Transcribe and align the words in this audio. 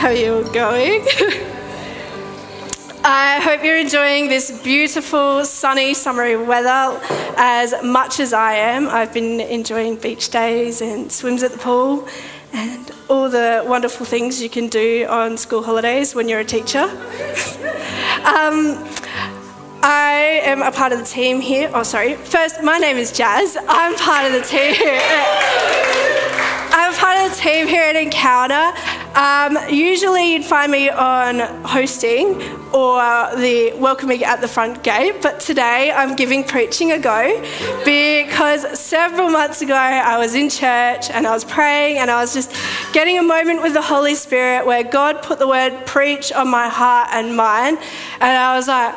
How 0.00 0.08
are 0.08 0.14
you 0.14 0.36
all 0.36 0.44
going? 0.44 1.02
I 3.04 3.38
hope 3.42 3.62
you're 3.62 3.76
enjoying 3.76 4.28
this 4.28 4.50
beautiful, 4.62 5.44
sunny, 5.44 5.92
summery 5.92 6.38
weather 6.38 6.98
as 7.36 7.74
much 7.84 8.18
as 8.18 8.32
I 8.32 8.54
am. 8.54 8.88
I've 8.88 9.12
been 9.12 9.40
enjoying 9.40 9.96
beach 9.96 10.30
days 10.30 10.80
and 10.80 11.12
swims 11.12 11.42
at 11.42 11.52
the 11.52 11.58
pool 11.58 12.08
and 12.54 12.90
all 13.10 13.28
the 13.28 13.62
wonderful 13.66 14.06
things 14.06 14.40
you 14.40 14.48
can 14.48 14.68
do 14.68 15.06
on 15.10 15.36
school 15.36 15.62
holidays 15.62 16.14
when 16.14 16.30
you're 16.30 16.40
a 16.40 16.46
teacher. 16.46 16.78
um, 18.24 18.82
I 19.82 20.40
am 20.44 20.62
a 20.62 20.72
part 20.72 20.92
of 20.92 20.98
the 20.98 21.04
team 21.04 21.42
here. 21.42 21.70
Oh, 21.74 21.82
sorry. 21.82 22.14
First, 22.14 22.62
my 22.62 22.78
name 22.78 22.96
is 22.96 23.12
Jas. 23.12 23.58
I'm 23.68 23.94
part 23.96 24.24
of 24.24 24.32
the 24.32 24.40
team. 24.40 26.06
I'm 26.82 26.94
part 26.94 27.18
of 27.18 27.36
the 27.36 27.42
team 27.42 27.68
here 27.68 27.82
at 27.82 27.94
Encounter. 27.94 28.72
Um, 29.14 29.58
usually, 29.68 30.32
you'd 30.32 30.46
find 30.46 30.72
me 30.72 30.88
on 30.88 31.40
hosting 31.62 32.40
or 32.72 32.96
the 33.36 33.74
welcoming 33.76 34.24
at 34.24 34.40
the 34.40 34.48
front 34.48 34.82
gate, 34.82 35.20
but 35.20 35.40
today 35.40 35.90
I'm 35.90 36.16
giving 36.16 36.42
preaching 36.42 36.92
a 36.92 36.98
go 36.98 37.38
because 37.84 38.80
several 38.80 39.28
months 39.28 39.60
ago 39.60 39.74
I 39.74 40.16
was 40.16 40.34
in 40.34 40.48
church 40.48 41.10
and 41.10 41.26
I 41.26 41.32
was 41.32 41.44
praying 41.44 41.98
and 41.98 42.10
I 42.10 42.18
was 42.18 42.32
just 42.32 42.50
getting 42.94 43.18
a 43.18 43.22
moment 43.22 43.60
with 43.60 43.74
the 43.74 43.82
Holy 43.82 44.14
Spirit 44.14 44.64
where 44.64 44.82
God 44.82 45.22
put 45.22 45.38
the 45.38 45.48
word 45.48 45.84
preach 45.84 46.32
on 46.32 46.48
my 46.48 46.70
heart 46.70 47.10
and 47.12 47.36
mind, 47.36 47.76
and 48.20 48.38
I 48.38 48.56
was 48.56 48.68
like, 48.68 48.94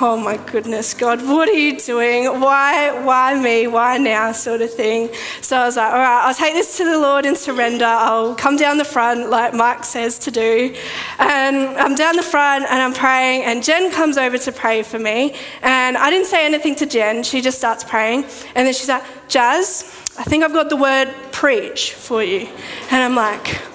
oh 0.00 0.16
my 0.16 0.36
goodness, 0.36 0.94
God, 0.94 1.22
what 1.22 1.48
are 1.48 1.54
you 1.54 1.78
doing? 1.78 2.24
Why, 2.40 2.92
why 3.04 3.40
me? 3.40 3.66
Why 3.66 3.98
now? 3.98 4.32
Sort 4.32 4.60
of 4.60 4.72
thing. 4.72 5.10
So 5.40 5.56
I 5.56 5.64
was 5.64 5.76
like, 5.76 5.92
all 5.92 5.98
right, 5.98 6.24
I'll 6.24 6.34
take 6.34 6.54
this 6.54 6.76
to 6.78 6.84
the 6.84 6.98
Lord 6.98 7.24
and 7.24 7.36
surrender. 7.36 7.84
I'll 7.84 8.34
come 8.34 8.56
down 8.56 8.78
the 8.78 8.84
front 8.84 9.30
like 9.30 9.54
Mark 9.54 9.84
says 9.84 10.18
to 10.20 10.30
do. 10.30 10.74
And 11.18 11.56
I'm 11.78 11.94
down 11.94 12.16
the 12.16 12.22
front 12.22 12.64
and 12.64 12.82
I'm 12.82 12.92
praying, 12.92 13.44
and 13.44 13.62
Jen 13.62 13.90
comes 13.92 14.18
over 14.18 14.38
to 14.38 14.52
pray 14.52 14.82
for 14.82 14.98
me. 14.98 15.34
And 15.62 15.96
I 15.96 16.10
didn't 16.10 16.26
say 16.26 16.44
anything 16.44 16.74
to 16.76 16.86
Jen, 16.86 17.22
she 17.22 17.40
just 17.40 17.58
starts 17.58 17.84
praying. 17.84 18.24
And 18.54 18.66
then 18.66 18.74
she's 18.74 18.88
like, 18.88 19.04
Jas, 19.28 19.84
I 20.18 20.24
think 20.24 20.44
I've 20.44 20.52
got 20.52 20.68
the 20.68 20.76
word 20.76 21.12
preach 21.32 21.94
for 21.94 22.22
you. 22.22 22.48
And 22.90 23.02
I'm 23.02 23.14
like, 23.14 23.71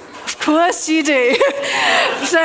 course 0.47 0.87
you 0.87 1.03
do. 1.03 1.33
so 2.23 2.39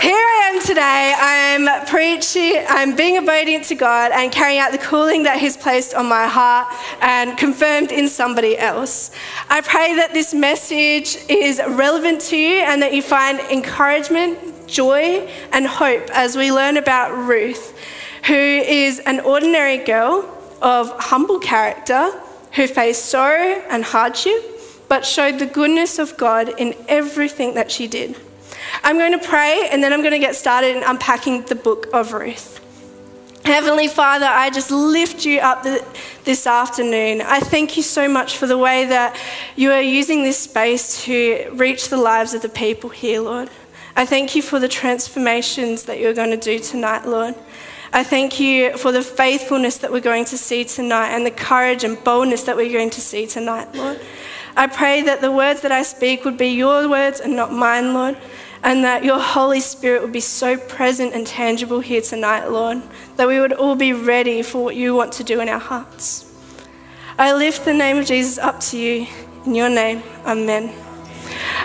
here 0.00 0.24
I 0.32 0.50
am 0.52 0.62
today. 0.62 1.14
I'm 1.18 1.86
preaching, 1.86 2.64
I'm 2.68 2.94
being 2.94 3.18
obedient 3.18 3.64
to 3.64 3.74
God 3.74 4.12
and 4.12 4.30
carrying 4.30 4.60
out 4.60 4.70
the 4.70 4.78
calling 4.78 5.24
that 5.24 5.40
He's 5.40 5.56
placed 5.56 5.92
on 5.92 6.06
my 6.06 6.28
heart 6.28 6.68
and 7.00 7.36
confirmed 7.36 7.90
in 7.90 8.08
somebody 8.08 8.56
else. 8.56 9.10
I 9.48 9.60
pray 9.62 9.96
that 9.96 10.12
this 10.12 10.32
message 10.32 11.16
is 11.28 11.60
relevant 11.66 12.20
to 12.30 12.36
you 12.36 12.60
and 12.62 12.80
that 12.80 12.94
you 12.94 13.02
find 13.02 13.40
encouragement, 13.50 14.68
joy, 14.68 15.28
and 15.50 15.66
hope 15.66 16.08
as 16.10 16.36
we 16.36 16.52
learn 16.52 16.76
about 16.76 17.10
Ruth, 17.10 17.76
who 18.26 18.34
is 18.34 19.00
an 19.00 19.18
ordinary 19.18 19.78
girl 19.78 20.32
of 20.62 20.90
humble 21.00 21.40
character 21.40 22.12
who 22.52 22.68
faced 22.68 23.06
sorrow 23.06 23.64
and 23.68 23.82
hardship 23.82 24.57
but 24.88 25.04
showed 25.04 25.38
the 25.38 25.46
goodness 25.46 25.98
of 25.98 26.16
God 26.16 26.48
in 26.58 26.74
everything 26.88 27.54
that 27.54 27.70
she 27.70 27.86
did. 27.86 28.16
I'm 28.82 28.98
going 28.98 29.18
to 29.18 29.24
pray 29.24 29.68
and 29.70 29.82
then 29.82 29.92
I'm 29.92 30.00
going 30.00 30.12
to 30.12 30.18
get 30.18 30.34
started 30.34 30.76
in 30.76 30.82
unpacking 30.82 31.42
the 31.42 31.54
book 31.54 31.88
of 31.92 32.12
Ruth. 32.12 32.58
Heavenly 33.44 33.88
Father, 33.88 34.26
I 34.26 34.50
just 34.50 34.70
lift 34.70 35.24
you 35.24 35.40
up 35.40 35.64
this 36.24 36.46
afternoon. 36.46 37.22
I 37.22 37.40
thank 37.40 37.76
you 37.78 37.82
so 37.82 38.06
much 38.06 38.36
for 38.36 38.46
the 38.46 38.58
way 38.58 38.84
that 38.84 39.18
you 39.56 39.72
are 39.72 39.80
using 39.80 40.22
this 40.22 40.38
space 40.38 41.02
to 41.04 41.50
reach 41.54 41.88
the 41.88 41.96
lives 41.96 42.34
of 42.34 42.42
the 42.42 42.50
people 42.50 42.90
here, 42.90 43.20
Lord. 43.20 43.48
I 43.96 44.04
thank 44.04 44.36
you 44.36 44.42
for 44.42 44.60
the 44.60 44.68
transformations 44.68 45.84
that 45.84 45.98
you're 45.98 46.12
going 46.12 46.30
to 46.30 46.36
do 46.36 46.58
tonight, 46.58 47.06
Lord. 47.06 47.34
I 47.90 48.04
thank 48.04 48.38
you 48.38 48.76
for 48.76 48.92
the 48.92 49.02
faithfulness 49.02 49.78
that 49.78 49.90
we're 49.90 50.00
going 50.00 50.26
to 50.26 50.36
see 50.36 50.64
tonight 50.64 51.08
and 51.08 51.24
the 51.24 51.30
courage 51.30 51.84
and 51.84 52.02
boldness 52.04 52.42
that 52.42 52.54
we're 52.54 52.70
going 52.70 52.90
to 52.90 53.00
see 53.00 53.26
tonight, 53.26 53.74
Lord. 53.74 53.98
I 54.58 54.66
pray 54.66 55.02
that 55.02 55.20
the 55.20 55.30
words 55.30 55.60
that 55.60 55.70
I 55.70 55.84
speak 55.84 56.24
would 56.24 56.36
be 56.36 56.48
your 56.48 56.88
words 56.88 57.20
and 57.20 57.36
not 57.36 57.52
mine, 57.52 57.94
Lord, 57.94 58.18
and 58.64 58.82
that 58.82 59.04
your 59.04 59.20
Holy 59.20 59.60
Spirit 59.60 60.02
would 60.02 60.10
be 60.12 60.18
so 60.18 60.56
present 60.56 61.14
and 61.14 61.24
tangible 61.24 61.78
here 61.78 62.00
tonight, 62.00 62.48
Lord, 62.48 62.82
that 63.14 63.28
we 63.28 63.38
would 63.38 63.52
all 63.52 63.76
be 63.76 63.92
ready 63.92 64.42
for 64.42 64.64
what 64.64 64.74
you 64.74 64.96
want 64.96 65.12
to 65.12 65.22
do 65.22 65.38
in 65.38 65.48
our 65.48 65.60
hearts. 65.60 66.24
I 67.16 67.34
lift 67.34 67.64
the 67.66 67.72
name 67.72 67.98
of 67.98 68.06
Jesus 68.06 68.36
up 68.36 68.58
to 68.62 68.76
you. 68.76 69.06
In 69.46 69.54
your 69.54 69.68
name, 69.68 70.02
amen. 70.26 70.70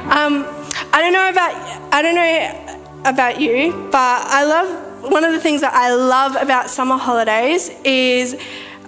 Um, 0.04 0.46
I 0.94 1.02
don't 1.02 1.14
know 1.14 1.30
about 1.30 1.52
I 1.92 2.04
don't 2.04 2.14
know 2.14 3.10
about 3.10 3.42
you, 3.42 3.90
but 3.92 4.22
I 4.28 4.46
love 4.46 5.12
one 5.12 5.24
of 5.24 5.34
the 5.34 5.40
things 5.40 5.62
that 5.62 5.74
I 5.74 5.96
love 5.96 6.36
about 6.36 6.70
summer 6.70 6.98
holidays 6.98 7.72
is 7.84 8.40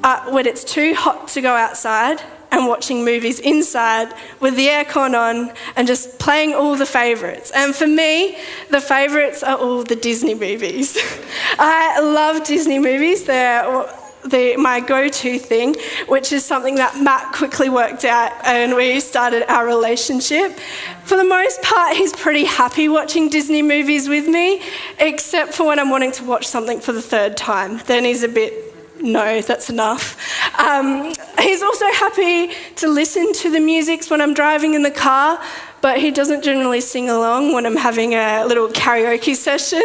uh, 0.04 0.30
when 0.30 0.46
it's 0.46 0.64
too 0.64 0.94
hot 0.94 1.28
to 1.30 1.42
go 1.42 1.56
outside 1.56 2.22
and 2.56 2.68
watching 2.68 3.04
movies 3.04 3.40
inside 3.42 4.14
with 4.40 4.56
the 4.56 4.68
aircon 4.68 5.14
on 5.14 5.52
and 5.76 5.88
just 5.88 6.18
playing 6.20 6.54
all 6.54 6.76
the 6.76 6.86
favourites. 6.86 7.52
And 7.52 7.76
for 7.76 7.86
me, 7.86 8.38
the 8.70 8.80
favourites 8.80 9.44
are 9.44 9.58
all 9.58 9.84
the 9.84 9.96
Disney 9.96 10.36
movies. 10.36 10.98
I 11.60 12.00
love 12.00 12.46
Disney 12.46 12.80
movies. 12.80 13.26
They're 13.26 13.86
the, 14.24 14.56
my 14.58 14.80
go 14.80 15.08
to 15.08 15.38
thing, 15.38 15.76
which 16.08 16.32
is 16.32 16.44
something 16.44 16.76
that 16.76 17.00
Matt 17.00 17.34
quickly 17.34 17.70
worked 17.70 18.06
out 18.06 18.32
and 18.44 18.76
we 18.76 19.00
started 19.00 19.44
our 19.52 19.68
relationship. 19.68 20.58
For 21.04 21.16
the 21.16 21.24
most 21.24 21.62
part, 21.62 21.96
he's 21.96 22.14
pretty 22.14 22.46
happy 22.46 22.90
watching 22.90 23.30
Disney 23.30 23.62
movies 23.62 24.10
with 24.10 24.28
me, 24.28 24.64
except 24.98 25.54
for 25.54 25.68
when 25.68 25.78
I'm 25.78 25.90
wanting 25.90 26.14
to 26.14 26.24
watch 26.24 26.48
something 26.48 26.80
for 26.80 26.92
the 26.92 27.02
third 27.02 27.38
time. 27.38 27.80
Then 27.86 28.04
he's 28.04 28.24
a 28.24 28.28
bit 28.28 28.65
no, 29.06 29.40
that's 29.42 29.70
enough. 29.70 30.18
Um, 30.60 31.14
he's 31.40 31.62
also 31.62 31.86
happy 31.92 32.54
to 32.78 32.88
listen 32.88 33.32
to 33.34 33.52
the 33.52 33.60
music 33.60 34.04
when 34.08 34.20
I'm 34.20 34.34
driving 34.34 34.74
in 34.74 34.82
the 34.82 34.92
car, 34.92 35.42
but 35.82 36.00
he 36.00 36.10
doesn't 36.10 36.44
generally 36.44 36.82
sing 36.82 37.10
along 37.10 37.54
when 37.54 37.66
I'm 37.68 37.76
having 37.76 38.16
a 38.16 38.44
little 38.46 38.68
karaoke 38.68 39.36
session. 39.36 39.84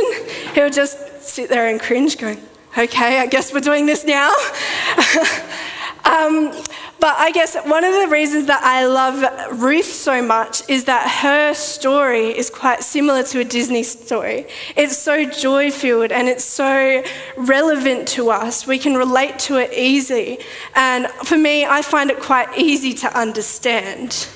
He'll 0.55 0.71
just 0.71 1.23
sit 1.23 1.51
there 1.51 1.69
and 1.69 1.79
cringe, 1.79 2.17
going, 2.17 2.41
okay, 2.77 3.19
I 3.19 3.27
guess 3.27 3.53
we're 3.53 3.61
doing 3.61 3.85
this 3.85 4.05
now. 4.07 4.31
um, 6.05 6.53
but 7.01 7.17
I 7.19 7.31
guess 7.31 7.57
one 7.57 7.83
of 7.83 7.95
the 7.95 8.09
reasons 8.09 8.47
that 8.47 8.63
I 8.63 8.87
love 8.87 9.61
Ruth 9.61 9.87
so 9.87 10.21
much 10.23 10.69
is 10.69 10.85
that 10.85 11.09
her 11.23 11.55
story 11.55 12.37
is 12.37 12.51
quite 12.51 12.83
similar 12.83 13.23
to 13.25 13.41
a 13.41 13.45
Disney 13.45 13.83
story. 13.83 14.47
It's 14.77 14.99
so 14.99 15.25
joy 15.25 15.71
filled 15.71 16.13
and 16.13 16.29
it's 16.29 16.45
so 16.45 17.03
relevant 17.37 18.07
to 18.09 18.31
us. 18.31 18.67
We 18.67 18.79
can 18.79 18.95
relate 18.95 19.39
to 19.41 19.57
it 19.57 19.73
easy. 19.73 20.39
And 20.75 21.09
for 21.25 21.39
me, 21.39 21.65
I 21.65 21.81
find 21.81 22.11
it 22.11 22.21
quite 22.21 22.59
easy 22.59 22.93
to 22.95 23.19
understand. 23.19 24.29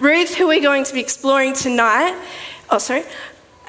Ruth, 0.00 0.34
who 0.34 0.48
we're 0.48 0.62
going 0.62 0.84
to 0.84 0.94
be 0.94 1.00
exploring 1.00 1.52
tonight, 1.52 2.20
oh, 2.70 2.78
sorry, 2.78 3.04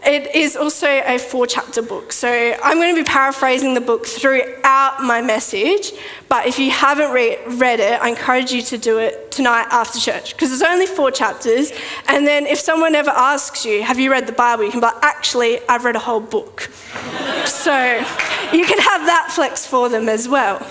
it 0.06 0.36
is 0.36 0.56
also 0.56 0.88
a 0.88 1.18
four 1.18 1.48
chapter 1.48 1.82
book. 1.82 2.14
So 2.14 2.30
I'm 2.30 2.78
going 2.78 2.96
to 2.96 3.02
be 3.02 3.06
paraphrasing 3.06 3.74
the 3.74 3.82
book 3.82 4.06
throughout 4.06 5.02
my 5.02 5.22
message. 5.22 5.92
But 6.30 6.46
if 6.46 6.60
you 6.60 6.70
haven't 6.72 7.12
re- 7.12 7.40
read 7.48 7.80
it, 7.80 8.00
I 8.02 8.10
encourage 8.10 8.52
you 8.52 8.62
to 8.64 8.78
do 8.78 9.00
it 9.00 9.32
tonight 9.32 9.68
after 9.72 10.00
church 10.00 10.34
because 10.34 10.50
there's 10.50 10.62
only 10.62 10.86
four 10.86 11.12
chapters. 11.12 11.72
And 12.08 12.28
then 12.28 12.46
if 12.46 12.60
someone 12.60 12.94
ever 12.96 13.12
asks 13.12 13.66
you, 13.66 13.84
Have 13.84 14.00
you 14.00 14.12
read 14.12 14.28
the 14.28 14.34
Bible? 14.34 14.64
you 14.64 14.72
can 14.72 14.80
be 14.80 14.86
like, 14.86 15.04
Actually, 15.04 15.60
I've 15.68 15.86
read 15.86 15.96
a 15.96 16.00
whole 16.00 16.22
book. 16.22 16.62
so 17.46 17.76
you 18.54 18.66
can 18.66 18.80
have 18.80 19.06
that 19.06 19.32
flex 19.32 19.66
for 19.66 19.90
them 19.90 20.08
as 20.08 20.28
well. 20.28 20.66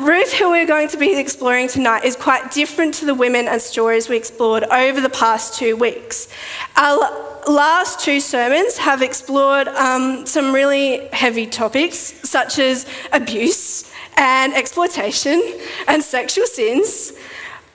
Ruth, 0.00 0.32
who 0.32 0.48
we're 0.48 0.66
going 0.66 0.88
to 0.88 0.96
be 0.96 1.18
exploring 1.18 1.68
tonight, 1.68 2.06
is 2.06 2.16
quite 2.16 2.50
different 2.50 2.94
to 2.94 3.04
the 3.04 3.14
women 3.14 3.46
and 3.46 3.60
stories 3.60 4.08
we 4.08 4.16
explored 4.16 4.64
over 4.64 4.98
the 4.98 5.10
past 5.10 5.58
two 5.58 5.76
weeks. 5.76 6.26
Our 6.74 6.98
last 7.46 8.00
two 8.00 8.18
sermons 8.18 8.78
have 8.78 9.02
explored 9.02 9.68
um, 9.68 10.24
some 10.24 10.54
really 10.54 11.06
heavy 11.08 11.46
topics, 11.46 11.98
such 12.26 12.58
as 12.58 12.86
abuse 13.12 13.92
and 14.16 14.54
exploitation 14.54 15.42
and 15.86 16.02
sexual 16.02 16.46
sins. 16.46 17.12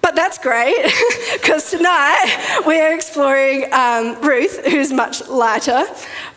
But 0.01 0.15
that's 0.15 0.39
great 0.39 0.83
because 1.33 1.69
tonight 1.69 2.63
we're 2.65 2.95
exploring 2.95 3.71
um, 3.71 4.19
Ruth, 4.21 4.65
who's 4.65 4.91
much 4.91 5.27
lighter. 5.27 5.83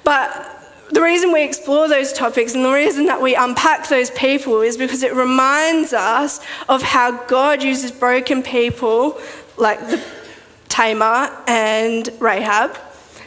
But 0.05 0.58
the 0.91 1.03
reason 1.03 1.33
we 1.33 1.45
explore 1.45 1.89
those 1.89 2.13
topics 2.13 2.55
and 2.55 2.65
the 2.65 2.73
reason 2.73 3.07
that 3.07 3.21
we 3.21 3.35
unpack 3.35 3.89
those 3.89 4.11
people 4.11 4.63
is 4.63 4.77
because 4.77 5.03
it 5.03 5.15
reminds 5.15 5.93
us 5.93 6.41
of 6.69 6.83
how 6.83 7.25
God 7.27 7.63
uses 7.63 7.93
broken 7.93 8.43
people 8.43 9.21
like 9.57 9.81
the 9.89 10.03
Tamar 10.69 11.31
and 11.47 12.09
Rahab 12.21 12.79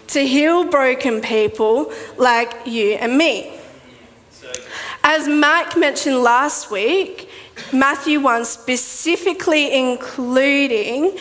to 0.08 0.26
heal 0.26 0.66
broken 0.66 1.22
people 1.22 1.92
like 2.18 2.66
you 2.66 2.94
and 2.94 3.18
me. 3.18 3.58
As 5.04 5.28
Mike 5.28 5.78
mentioned 5.78 6.22
last 6.22 6.70
week, 6.70 7.30
Matthew 7.74 8.20
1 8.20 8.46
specifically 8.46 9.78
including 9.78 11.18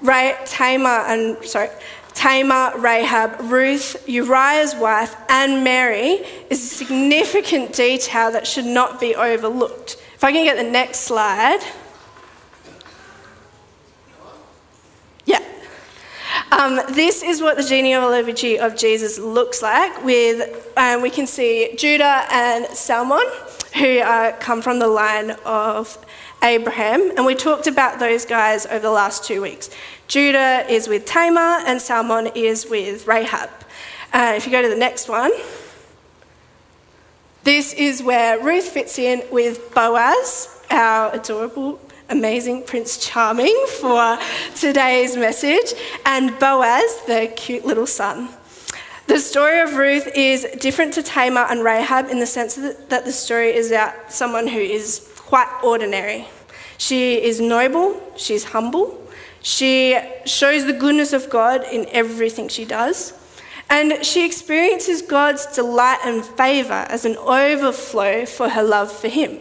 Ray, 0.00 0.36
Tamar 0.46 1.04
and 1.06 1.42
sorry, 1.44 1.70
Tamar, 2.14 2.78
Rahab, 2.78 3.40
Ruth, 3.50 4.08
Uriah's 4.08 4.74
wife, 4.74 5.16
and 5.28 5.64
Mary 5.64 6.24
is 6.48 6.62
a 6.62 6.74
significant 6.74 7.72
detail 7.72 8.30
that 8.32 8.46
should 8.46 8.64
not 8.64 9.00
be 9.00 9.14
overlooked. 9.14 9.96
If 10.14 10.22
I 10.22 10.32
can 10.32 10.44
get 10.44 10.56
the 10.56 10.70
next 10.70 11.00
slide. 11.00 11.60
Yeah. 15.26 15.40
Um, 16.52 16.80
this 16.90 17.22
is 17.22 17.42
what 17.42 17.56
the 17.56 17.64
genealogy 17.64 18.58
of 18.58 18.76
Jesus 18.76 19.18
looks 19.18 19.60
like. 19.60 20.04
With 20.04 20.72
um, 20.76 21.02
we 21.02 21.10
can 21.10 21.26
see 21.26 21.74
Judah 21.76 22.26
and 22.30 22.66
Salmon, 22.68 23.26
who 23.74 23.98
uh, 23.98 24.36
come 24.38 24.62
from 24.62 24.78
the 24.78 24.86
line 24.88 25.32
of 25.44 25.98
Abraham, 26.42 27.12
and 27.16 27.24
we 27.24 27.34
talked 27.34 27.66
about 27.66 27.98
those 27.98 28.24
guys 28.24 28.66
over 28.66 28.80
the 28.80 28.90
last 28.90 29.24
two 29.24 29.40
weeks. 29.40 29.70
Judah 30.08 30.66
is 30.68 30.88
with 30.88 31.06
Tamar, 31.06 31.62
and 31.66 31.80
Salmon 31.80 32.28
is 32.34 32.66
with 32.68 33.06
Rahab. 33.06 33.50
Uh, 34.12 34.34
if 34.36 34.46
you 34.46 34.52
go 34.52 34.62
to 34.62 34.68
the 34.68 34.76
next 34.76 35.08
one, 35.08 35.32
this 37.44 37.72
is 37.72 38.02
where 38.02 38.40
Ruth 38.40 38.68
fits 38.68 38.98
in 38.98 39.22
with 39.30 39.74
Boaz, 39.74 40.62
our 40.70 41.14
adorable, 41.14 41.80
amazing 42.08 42.64
Prince 42.64 42.96
Charming, 42.98 43.66
for 43.80 44.18
today's 44.54 45.16
message, 45.16 45.74
and 46.06 46.38
Boaz, 46.38 47.02
the 47.06 47.32
cute 47.36 47.64
little 47.64 47.86
son. 47.86 48.28
The 49.06 49.18
story 49.18 49.60
of 49.60 49.74
Ruth 49.74 50.08
is 50.14 50.46
different 50.58 50.94
to 50.94 51.02
Tamar 51.02 51.46
and 51.50 51.62
Rahab 51.62 52.08
in 52.08 52.20
the 52.20 52.26
sense 52.26 52.54
that 52.54 52.88
the 52.88 53.12
story 53.12 53.54
is 53.54 53.70
about 53.70 54.10
someone 54.10 54.46
who 54.46 54.58
is 54.60 55.00
quite 55.26 55.48
ordinary. 55.62 56.28
She 56.78 57.22
is 57.22 57.40
noble, 57.40 58.00
she's 58.16 58.44
humble, 58.44 59.00
she 59.42 59.98
shows 60.24 60.64
the 60.64 60.72
goodness 60.72 61.12
of 61.12 61.28
God 61.28 61.64
in 61.70 61.86
everything 61.90 62.48
she 62.48 62.64
does, 62.64 63.12
and 63.68 64.04
she 64.04 64.24
experiences 64.24 65.02
God's 65.02 65.46
delight 65.46 65.98
and 66.04 66.24
favour 66.24 66.86
as 66.88 67.04
an 67.04 67.16
overflow 67.16 68.26
for 68.26 68.48
her 68.48 68.62
love 68.62 68.90
for 68.90 69.08
Him. 69.08 69.40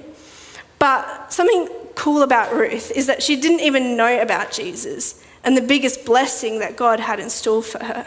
But 0.80 1.32
something 1.32 1.68
cool 1.96 2.22
about 2.22 2.54
Ruth 2.54 2.92
is 2.92 3.08
that 3.08 3.24
she 3.24 3.40
didn't 3.40 3.62
even 3.62 3.96
know 3.96 4.22
about 4.22 4.52
Jesus 4.52 5.24
and 5.44 5.56
the 5.56 5.62
biggest 5.62 6.06
blessing 6.06 6.60
that 6.60 6.76
God 6.76 7.00
had 7.00 7.20
in 7.20 7.30
store 7.30 7.64
for 7.64 7.84
her. 7.84 8.06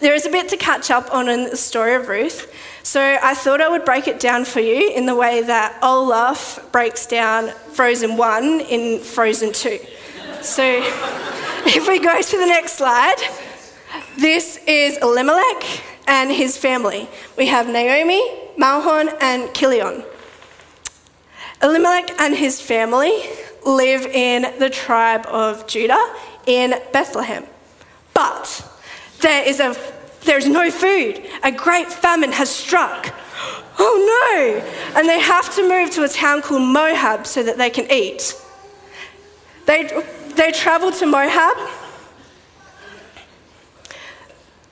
There 0.00 0.12
is 0.12 0.26
a 0.26 0.30
bit 0.30 0.50
to 0.50 0.58
catch 0.58 0.90
up 0.90 1.12
on 1.14 1.28
in 1.30 1.44
the 1.44 1.56
story 1.56 1.94
of 1.94 2.08
Ruth, 2.08 2.52
so 2.82 3.00
I 3.00 3.32
thought 3.32 3.62
I 3.62 3.68
would 3.68 3.86
break 3.86 4.06
it 4.06 4.20
down 4.20 4.44
for 4.44 4.60
you 4.60 4.90
in 4.90 5.06
the 5.06 5.14
way 5.14 5.42
that 5.42 5.78
Olaf 5.82 6.70
breaks 6.70 7.06
down 7.06 7.48
Frozen 7.72 8.18
1 8.18 8.60
in 8.60 9.00
Frozen 9.00 9.54
2. 9.54 9.78
So 10.42 10.62
if 11.64 11.88
we 11.88 11.98
go 11.98 12.20
to 12.20 12.38
the 12.38 12.44
next 12.44 12.72
slide, 12.72 13.16
this 14.18 14.58
is 14.66 14.98
Elimelech 14.98 15.64
and 16.06 16.30
his 16.30 16.58
family. 16.58 17.08
We 17.38 17.46
have 17.46 17.66
Naomi, 17.66 18.22
Mahlon, 18.58 19.16
and 19.22 19.54
Chilion. 19.54 20.04
Elimelech 21.62 22.10
and 22.20 22.34
his 22.34 22.60
family 22.60 23.22
live 23.64 24.02
in 24.02 24.58
the 24.58 24.68
tribe 24.68 25.24
of 25.26 25.66
Judah 25.66 26.14
in 26.44 26.74
Bethlehem. 26.92 27.46
But 28.12 28.62
there 29.26 29.42
is 29.42 29.58
a, 29.58 29.76
there's 30.22 30.46
no 30.46 30.70
food. 30.70 31.20
A 31.42 31.50
great 31.50 31.88
famine 31.88 32.30
has 32.30 32.48
struck. 32.48 33.12
Oh 33.78 33.96
no! 34.14 34.98
And 34.98 35.08
they 35.08 35.18
have 35.18 35.52
to 35.56 35.68
move 35.68 35.90
to 35.90 36.04
a 36.04 36.08
town 36.08 36.42
called 36.42 36.62
Moab 36.62 37.26
so 37.26 37.42
that 37.42 37.58
they 37.58 37.68
can 37.68 37.90
eat. 37.90 38.40
They, 39.66 39.90
they 40.36 40.52
travel 40.52 40.92
to 40.92 41.06
Moab. 41.06 41.56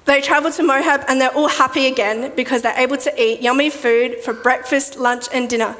They 0.04 0.20
travel 0.20 0.52
to 0.52 0.62
Moab 0.62 1.04
and 1.08 1.20
they're 1.20 1.34
all 1.34 1.48
happy 1.48 1.86
again 1.86 2.32
because 2.36 2.62
they're 2.62 2.78
able 2.78 2.98
to 2.98 3.22
eat 3.22 3.40
yummy 3.40 3.70
food 3.70 4.20
for 4.20 4.32
breakfast, 4.32 4.96
lunch, 4.96 5.26
and 5.32 5.50
dinner. 5.50 5.74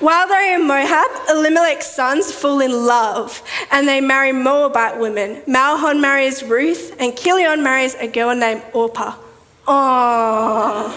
While 0.00 0.28
they're 0.28 0.54
in 0.54 0.66
Moab, 0.68 1.10
Elimelech's 1.28 1.86
sons 1.86 2.30
fall 2.30 2.60
in 2.60 2.86
love 2.86 3.42
and 3.72 3.88
they 3.88 4.00
marry 4.00 4.30
Moabite 4.30 4.98
women. 5.00 5.42
Mahlon 5.48 6.00
marries 6.00 6.44
Ruth 6.44 6.94
and 7.00 7.16
Chilion 7.18 7.64
marries 7.64 7.96
a 7.96 8.06
girl 8.06 8.34
named 8.34 8.62
Orpah. 8.72 9.16
Oh. 9.66 10.94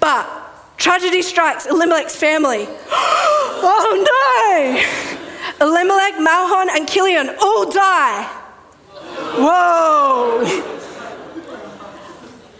But 0.00 0.28
tragedy 0.76 1.22
strikes 1.22 1.64
Elimelech's 1.64 2.14
family. 2.14 2.66
oh 2.92 4.04
no! 4.10 5.66
Elimelech, 5.66 6.14
Mahlon, 6.14 6.68
and 6.76 6.86
Chilion 6.88 7.30
all 7.40 7.70
die. 7.70 8.24
Whoa! 9.36 10.44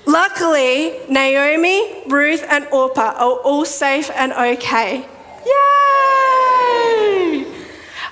Luckily, 0.07 0.99
Naomi, 1.09 2.03
Ruth, 2.09 2.45
and 2.49 2.67
Orpah 2.73 3.13
are 3.13 3.39
all 3.45 3.65
safe 3.65 4.11
and 4.15 4.33
okay. 4.33 5.07
Yay! 5.47 7.01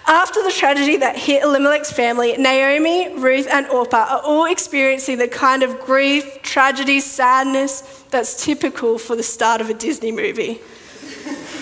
After 0.07 0.43
the 0.43 0.51
tragedy 0.51 0.97
that 0.97 1.17
hit 1.17 1.43
Elimelech's 1.43 1.93
family, 1.93 2.35
Naomi, 2.39 3.15
Ruth, 3.19 3.47
and 3.51 3.67
Orpah 3.69 4.07
are 4.09 4.23
all 4.25 4.47
experiencing 4.47 5.19
the 5.19 5.29
kind 5.29 5.63
of 5.63 5.79
grief, 5.81 6.41
tragedy, 6.43 7.01
sadness 7.01 8.05
that's 8.11 8.43
typical 8.43 8.99
for 8.99 9.17
the 9.17 9.23
start 9.23 9.61
of 9.61 9.69
a 9.69 9.75
Disney 9.75 10.11
movie. 10.11 10.63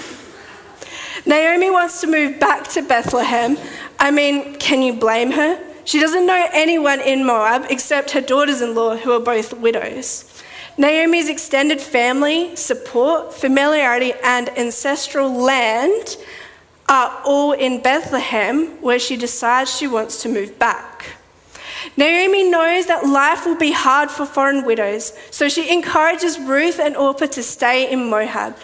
Naomi 1.26 1.70
wants 1.70 2.00
to 2.02 2.06
move 2.06 2.38
back 2.38 2.68
to 2.68 2.82
Bethlehem. 2.82 3.58
I 3.98 4.12
mean, 4.12 4.54
can 4.56 4.80
you 4.80 4.92
blame 4.92 5.32
her? 5.32 5.60
She 5.84 5.98
doesn't 5.98 6.26
know 6.26 6.48
anyone 6.52 7.00
in 7.00 7.24
Moab 7.26 7.66
except 7.70 8.12
her 8.12 8.20
daughters 8.20 8.60
in 8.60 8.76
law, 8.76 8.96
who 8.96 9.12
are 9.12 9.20
both 9.20 9.52
widows. 9.54 10.35
Naomi's 10.78 11.30
extended 11.30 11.80
family, 11.80 12.54
support, 12.54 13.32
familiarity, 13.32 14.12
and 14.22 14.50
ancestral 14.58 15.32
land 15.32 16.18
are 16.88 17.22
all 17.24 17.52
in 17.52 17.82
Bethlehem, 17.82 18.66
where 18.82 18.98
she 18.98 19.16
decides 19.16 19.74
she 19.74 19.88
wants 19.88 20.22
to 20.22 20.28
move 20.28 20.58
back. 20.58 21.16
Naomi 21.96 22.48
knows 22.50 22.86
that 22.86 23.06
life 23.06 23.46
will 23.46 23.56
be 23.56 23.72
hard 23.72 24.10
for 24.10 24.26
foreign 24.26 24.64
widows, 24.64 25.12
so 25.30 25.48
she 25.48 25.72
encourages 25.72 26.38
Ruth 26.38 26.78
and 26.78 26.96
Orpah 26.96 27.26
to 27.26 27.42
stay 27.42 27.90
in 27.90 28.10
Moab. 28.10 28.56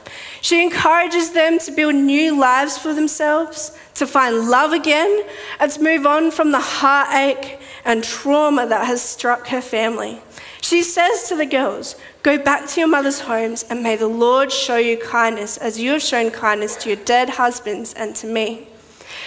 She 0.42 0.62
encourages 0.62 1.32
them 1.32 1.58
to 1.60 1.72
build 1.72 1.94
new 1.94 2.38
lives 2.38 2.76
for 2.76 2.92
themselves, 2.92 3.76
to 3.94 4.06
find 4.06 4.50
love 4.50 4.72
again, 4.72 5.24
and 5.60 5.70
to 5.72 5.82
move 5.82 6.06
on 6.06 6.30
from 6.30 6.52
the 6.52 6.60
heartache 6.60 7.58
and 7.84 8.04
trauma 8.04 8.66
that 8.66 8.86
has 8.86 9.00
struck 9.00 9.48
her 9.48 9.62
family. 9.62 10.20
She 10.62 10.84
says 10.84 11.28
to 11.28 11.36
the 11.36 11.44
girls, 11.44 11.96
Go 12.22 12.38
back 12.38 12.68
to 12.68 12.80
your 12.80 12.88
mother's 12.88 13.20
homes, 13.20 13.64
and 13.68 13.82
may 13.82 13.96
the 13.96 14.06
Lord 14.06 14.52
show 14.52 14.76
you 14.76 14.96
kindness 14.96 15.56
as 15.56 15.78
you 15.78 15.90
have 15.90 16.02
shown 16.02 16.30
kindness 16.30 16.76
to 16.76 16.88
your 16.88 17.04
dead 17.04 17.30
husbands 17.30 17.92
and 17.92 18.14
to 18.16 18.28
me. 18.28 18.68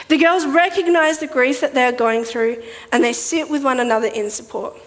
The 0.07 0.17
girls 0.17 0.45
recognize 0.45 1.19
the 1.19 1.27
grief 1.27 1.59
that 1.59 1.73
they 1.73 1.83
are 1.83 1.91
going 1.91 2.23
through, 2.23 2.63
and 2.91 3.03
they 3.03 3.11
sit 3.11 3.49
with 3.49 3.63
one 3.63 3.81
another 3.81 4.07
in 4.07 4.29
support. 4.29 4.77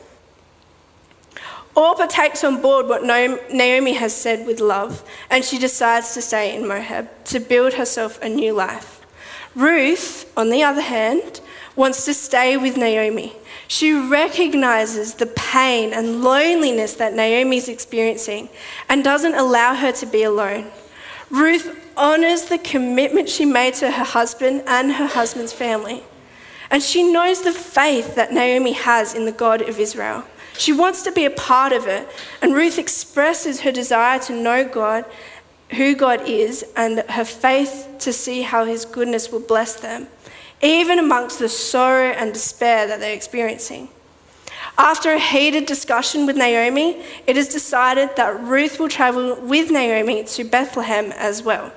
Orpah 1.77 2.07
takes 2.07 2.43
on 2.43 2.63
board 2.63 2.89
what 2.89 3.05
Naomi 3.05 3.93
has 3.93 4.17
said 4.17 4.47
with 4.47 4.59
love, 4.59 5.05
and 5.31 5.45
she 5.45 5.59
decides 5.59 6.15
to 6.15 6.23
stay 6.23 6.57
in 6.57 6.67
Moab 6.67 7.09
to 7.27 7.41
build 7.41 7.75
herself 7.75 8.21
a 8.23 8.29
new 8.29 8.55
life. 8.55 9.07
Ruth, 9.55 10.33
on 10.37 10.49
the 10.49 10.63
other 10.63 10.81
hand, 10.81 11.41
wants 11.79 12.05
to 12.05 12.13
stay 12.13 12.57
with 12.57 12.77
Naomi 12.77 13.33
she 13.69 13.93
recognizes 13.93 15.15
the 15.15 15.27
pain 15.27 15.93
and 15.93 16.23
loneliness 16.25 16.95
that 16.95 17.13
Naomi 17.13 17.59
is 17.59 17.69
experiencing 17.69 18.49
and 18.89 19.05
doesn't 19.05 19.35
allow 19.35 19.75
her 19.75 19.93
to 19.93 20.07
be 20.07 20.23
alone. 20.23 20.71
Ruth 21.29 21.77
honors 21.95 22.47
the 22.47 22.57
commitment 22.57 23.29
she 23.29 23.45
made 23.45 23.75
to 23.75 23.91
her 23.91 24.05
husband 24.05 24.63
and 24.67 24.93
her 24.93 25.07
husband's 25.07 25.53
family. 25.53 26.03
And 26.71 26.83
she 26.83 27.13
knows 27.13 27.43
the 27.43 27.53
faith 27.53 28.15
that 28.15 28.33
Naomi 28.33 28.73
has 28.73 29.15
in 29.15 29.27
the 29.27 29.33
God 29.33 29.61
of 29.61 29.79
Israel. 29.79 30.25
She 30.57 30.73
wants 30.73 31.03
to 31.03 31.13
be 31.13 31.27
a 31.27 31.31
part 31.31 31.73
of 31.75 31.87
it. 31.87 32.09
And 32.41 32.55
Ruth 32.55 32.79
expresses 32.79 33.61
her 33.61 33.73
desire 33.73 34.19
to 34.21 34.33
know 34.33 34.67
God, 34.67 35.05
who 35.73 35.95
God 35.95 36.27
is, 36.27 36.65
and 36.75 37.01
her 37.11 37.25
faith 37.25 37.97
to 38.01 38.15
see 38.15 38.43
how 38.43 38.65
his 38.65 38.87
goodness 38.87 39.31
will 39.31 39.41
bless 39.41 39.79
them 39.79 40.09
even 40.63 40.99
amongst 40.99 41.39
the 41.39 41.49
sorrow 41.49 42.11
and 42.11 42.33
despair 42.33 42.87
that 42.87 43.01
they're 43.01 43.15
experiencing. 43.15 43.89
After 44.77 45.13
a 45.13 45.19
heated 45.19 45.67
discussion 45.67 46.27
with 46.27 46.37
Naomi, 46.37 47.03
it 47.27 47.37
is 47.37 47.49
decided 47.49 48.17
that 48.17 48.41
Ruth 48.41 48.79
will 48.79 48.89
travel 48.89 49.35
with 49.41 49.71
Naomi 49.71 50.25
to 50.25 50.45
Bethlehem 50.45 51.13
as 51.13 51.43
well. 51.43 51.73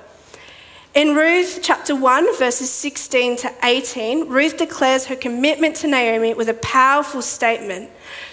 In 0.94 1.14
Ruth 1.14 1.60
chapter 1.62 1.96
1, 1.96 2.36
verses 2.38 2.70
16 2.70 3.38
to 3.38 3.54
18, 3.64 4.28
Ruth 4.28 4.58
declares 4.58 5.06
her 5.06 5.16
commitment 5.16 5.76
to 5.76 5.86
Naomi 5.88 6.34
with 6.34 6.48
a 6.48 6.54
powerful 6.54 7.22
statement 7.22 7.90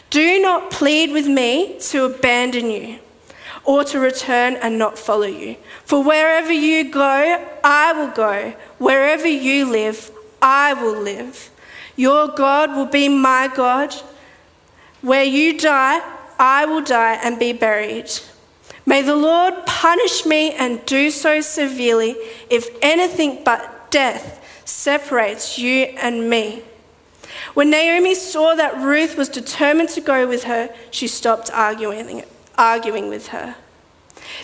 Do 0.10 0.42
not 0.42 0.70
plead 0.70 1.12
with 1.12 1.26
me 1.26 1.80
to 1.90 2.04
abandon 2.06 2.70
you 2.70 3.00
or 3.64 3.84
to 3.86 4.00
return 4.00 4.56
and 4.56 4.78
not 4.78 4.98
follow 4.98 5.28
you. 5.28 5.56
For 5.86 6.04
wherever 6.04 6.52
you 6.52 6.92
go, 6.92 7.48
I 7.64 7.94
will 7.94 8.14
go. 8.14 8.54
Wherever 8.78 9.28
you 9.28 9.66
live, 9.70 10.12
I 10.42 10.74
will 10.74 11.00
live. 11.00 11.50
Your 11.96 12.28
God 12.30 12.76
will 12.76 12.86
be 12.86 13.10
my 13.10 13.50
God. 13.54 13.94
Where 15.02 15.24
you 15.24 15.58
die, 15.58 16.02
I 16.38 16.66
will 16.66 16.82
die 16.82 17.20
and 17.24 17.38
be 17.40 17.54
buried. 17.54 18.10
May 18.86 19.02
the 19.02 19.16
Lord 19.16 19.66
punish 19.66 20.26
me 20.26 20.52
and 20.54 20.84
do 20.86 21.12
so 21.12 21.42
severely 21.42 22.16
if 22.50 22.68
anything 22.82 23.44
but 23.44 23.92
death 23.92 24.44
separates 24.66 25.60
you 25.60 25.84
and 26.02 26.30
me. 26.30 26.64
When 27.54 27.70
Naomi 27.70 28.16
saw 28.16 28.56
that 28.56 28.78
Ruth 28.78 29.18
was 29.18 29.30
determined 29.30 29.90
to 29.90 30.02
go 30.02 30.28
with 30.28 30.44
her, 30.46 30.74
she 30.92 31.08
stopped 31.08 31.50
arguing, 31.52 32.24
arguing 32.58 33.10
with 33.10 33.28
her. 33.28 33.56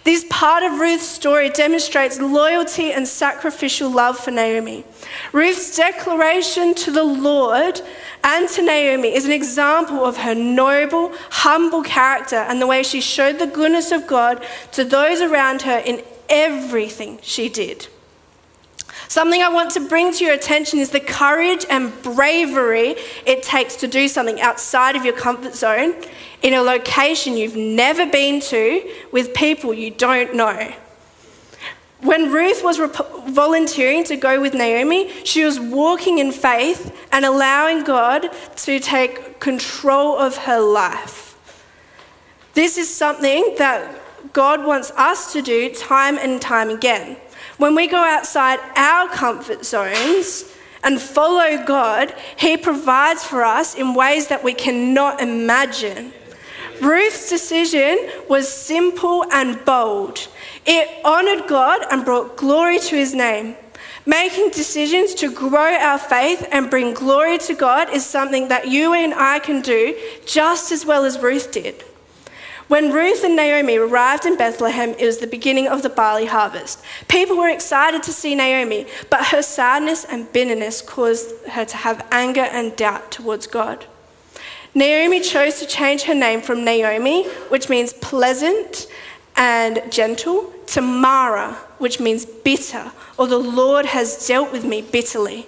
This 0.03 0.25
part 0.29 0.63
of 0.63 0.79
Ruth's 0.79 1.07
story 1.07 1.49
demonstrates 1.49 2.19
loyalty 2.19 2.91
and 2.91 3.07
sacrificial 3.07 3.89
love 3.89 4.17
for 4.19 4.31
Naomi. 4.31 4.83
Ruth's 5.31 5.75
declaration 5.75 6.73
to 6.75 6.91
the 6.91 7.03
Lord 7.03 7.81
and 8.23 8.49
to 8.49 8.61
Naomi 8.61 9.15
is 9.15 9.25
an 9.25 9.31
example 9.31 10.05
of 10.05 10.17
her 10.17 10.35
noble, 10.35 11.11
humble 11.29 11.83
character 11.83 12.37
and 12.37 12.61
the 12.61 12.67
way 12.67 12.83
she 12.83 13.01
showed 13.01 13.39
the 13.39 13.47
goodness 13.47 13.91
of 13.91 14.07
God 14.07 14.45
to 14.73 14.83
those 14.83 15.21
around 15.21 15.63
her 15.63 15.77
in 15.77 16.01
everything 16.29 17.19
she 17.21 17.49
did. 17.49 17.87
Something 19.07 19.41
I 19.41 19.49
want 19.49 19.71
to 19.71 19.87
bring 19.87 20.11
to 20.13 20.25
your 20.25 20.33
attention 20.33 20.79
is 20.79 20.89
the 20.89 20.99
courage 20.99 21.65
and 21.69 21.93
bravery 22.01 22.95
it 23.25 23.43
takes 23.43 23.75
to 23.77 23.87
do 23.87 24.07
something 24.07 24.41
outside 24.41 24.95
of 24.95 25.05
your 25.05 25.15
comfort 25.15 25.55
zone 25.55 25.95
in 26.41 26.53
a 26.53 26.61
location 26.61 27.37
you've 27.37 27.55
never 27.55 28.05
been 28.05 28.39
to 28.39 28.91
with 29.11 29.33
people 29.33 29.73
you 29.73 29.91
don't 29.91 30.35
know. 30.35 30.73
When 32.01 32.31
Ruth 32.31 32.63
was 32.63 32.79
rep- 32.79 33.25
volunteering 33.27 34.03
to 34.05 34.15
go 34.15 34.39
with 34.39 34.53
Naomi, 34.53 35.11
she 35.23 35.43
was 35.43 35.59
walking 35.59 36.19
in 36.19 36.31
faith 36.31 36.95
and 37.11 37.25
allowing 37.25 37.83
God 37.83 38.29
to 38.57 38.79
take 38.79 39.39
control 39.39 40.17
of 40.17 40.37
her 40.37 40.59
life. 40.59 41.35
This 42.53 42.77
is 42.77 42.93
something 42.93 43.55
that 43.57 44.01
God 44.33 44.65
wants 44.65 44.91
us 44.91 45.33
to 45.33 45.41
do 45.41 45.73
time 45.73 46.17
and 46.17 46.41
time 46.41 46.69
again. 46.69 47.17
When 47.57 47.73
we 47.73 47.87
go 47.87 48.03
outside 48.03 48.59
our 48.75 49.07
comfort 49.09 49.65
zones 49.65 50.53
and 50.83 51.01
follow 51.01 51.63
God, 51.65 52.13
He 52.37 52.57
provides 52.57 53.23
for 53.23 53.43
us 53.43 53.75
in 53.75 53.93
ways 53.93 54.27
that 54.27 54.43
we 54.43 54.53
cannot 54.53 55.21
imagine. 55.21 56.13
Ruth's 56.81 57.29
decision 57.29 57.97
was 58.29 58.51
simple 58.51 59.25
and 59.31 59.63
bold. 59.63 60.27
It 60.65 60.89
honored 61.05 61.47
God 61.47 61.85
and 61.89 62.03
brought 62.03 62.35
glory 62.35 62.79
to 62.79 62.95
His 62.95 63.13
name. 63.13 63.55
Making 64.05 64.49
decisions 64.49 65.15
to 65.15 65.31
grow 65.31 65.73
our 65.73 65.97
faith 65.97 66.47
and 66.51 66.69
bring 66.69 66.93
glory 66.93 67.37
to 67.39 67.55
God 67.55 67.89
is 67.89 68.05
something 68.05 68.49
that 68.49 68.67
you 68.67 68.93
and 68.93 69.13
I 69.13 69.39
can 69.39 69.61
do 69.61 69.97
just 70.27 70.71
as 70.71 70.85
well 70.85 71.05
as 71.05 71.19
Ruth 71.19 71.51
did. 71.51 71.83
When 72.67 72.91
Ruth 72.91 73.23
and 73.23 73.35
Naomi 73.35 73.77
arrived 73.77 74.25
in 74.25 74.37
Bethlehem, 74.37 74.95
it 74.97 75.05
was 75.05 75.19
the 75.19 75.27
beginning 75.27 75.67
of 75.67 75.83
the 75.83 75.89
barley 75.89 76.25
harvest. 76.25 76.81
People 77.07 77.37
were 77.37 77.49
excited 77.49 78.01
to 78.03 78.11
see 78.11 78.33
Naomi, 78.33 78.87
but 79.11 79.27
her 79.27 79.43
sadness 79.43 80.03
and 80.03 80.31
bitterness 80.33 80.81
caused 80.81 81.35
her 81.49 81.63
to 81.65 81.77
have 81.77 82.07
anger 82.11 82.41
and 82.41 82.75
doubt 82.75 83.11
towards 83.11 83.45
God. 83.45 83.85
Naomi 84.73 85.21
chose 85.21 85.59
to 85.59 85.67
change 85.67 86.03
her 86.03 86.15
name 86.15 86.41
from 86.41 86.65
Naomi, 86.65 87.27
which 87.49 87.69
means 87.69 87.93
pleasant 87.93 88.87
and 89.37 89.81
gentle, 89.91 90.51
to 90.67 90.81
Mara, 90.81 91.53
which 91.77 91.99
means 91.99 92.25
bitter, 92.25 92.91
or 93.17 93.27
the 93.27 93.37
Lord 93.37 93.85
has 93.85 94.27
dealt 94.27 94.51
with 94.51 94.65
me 94.65 94.81
bitterly. 94.81 95.45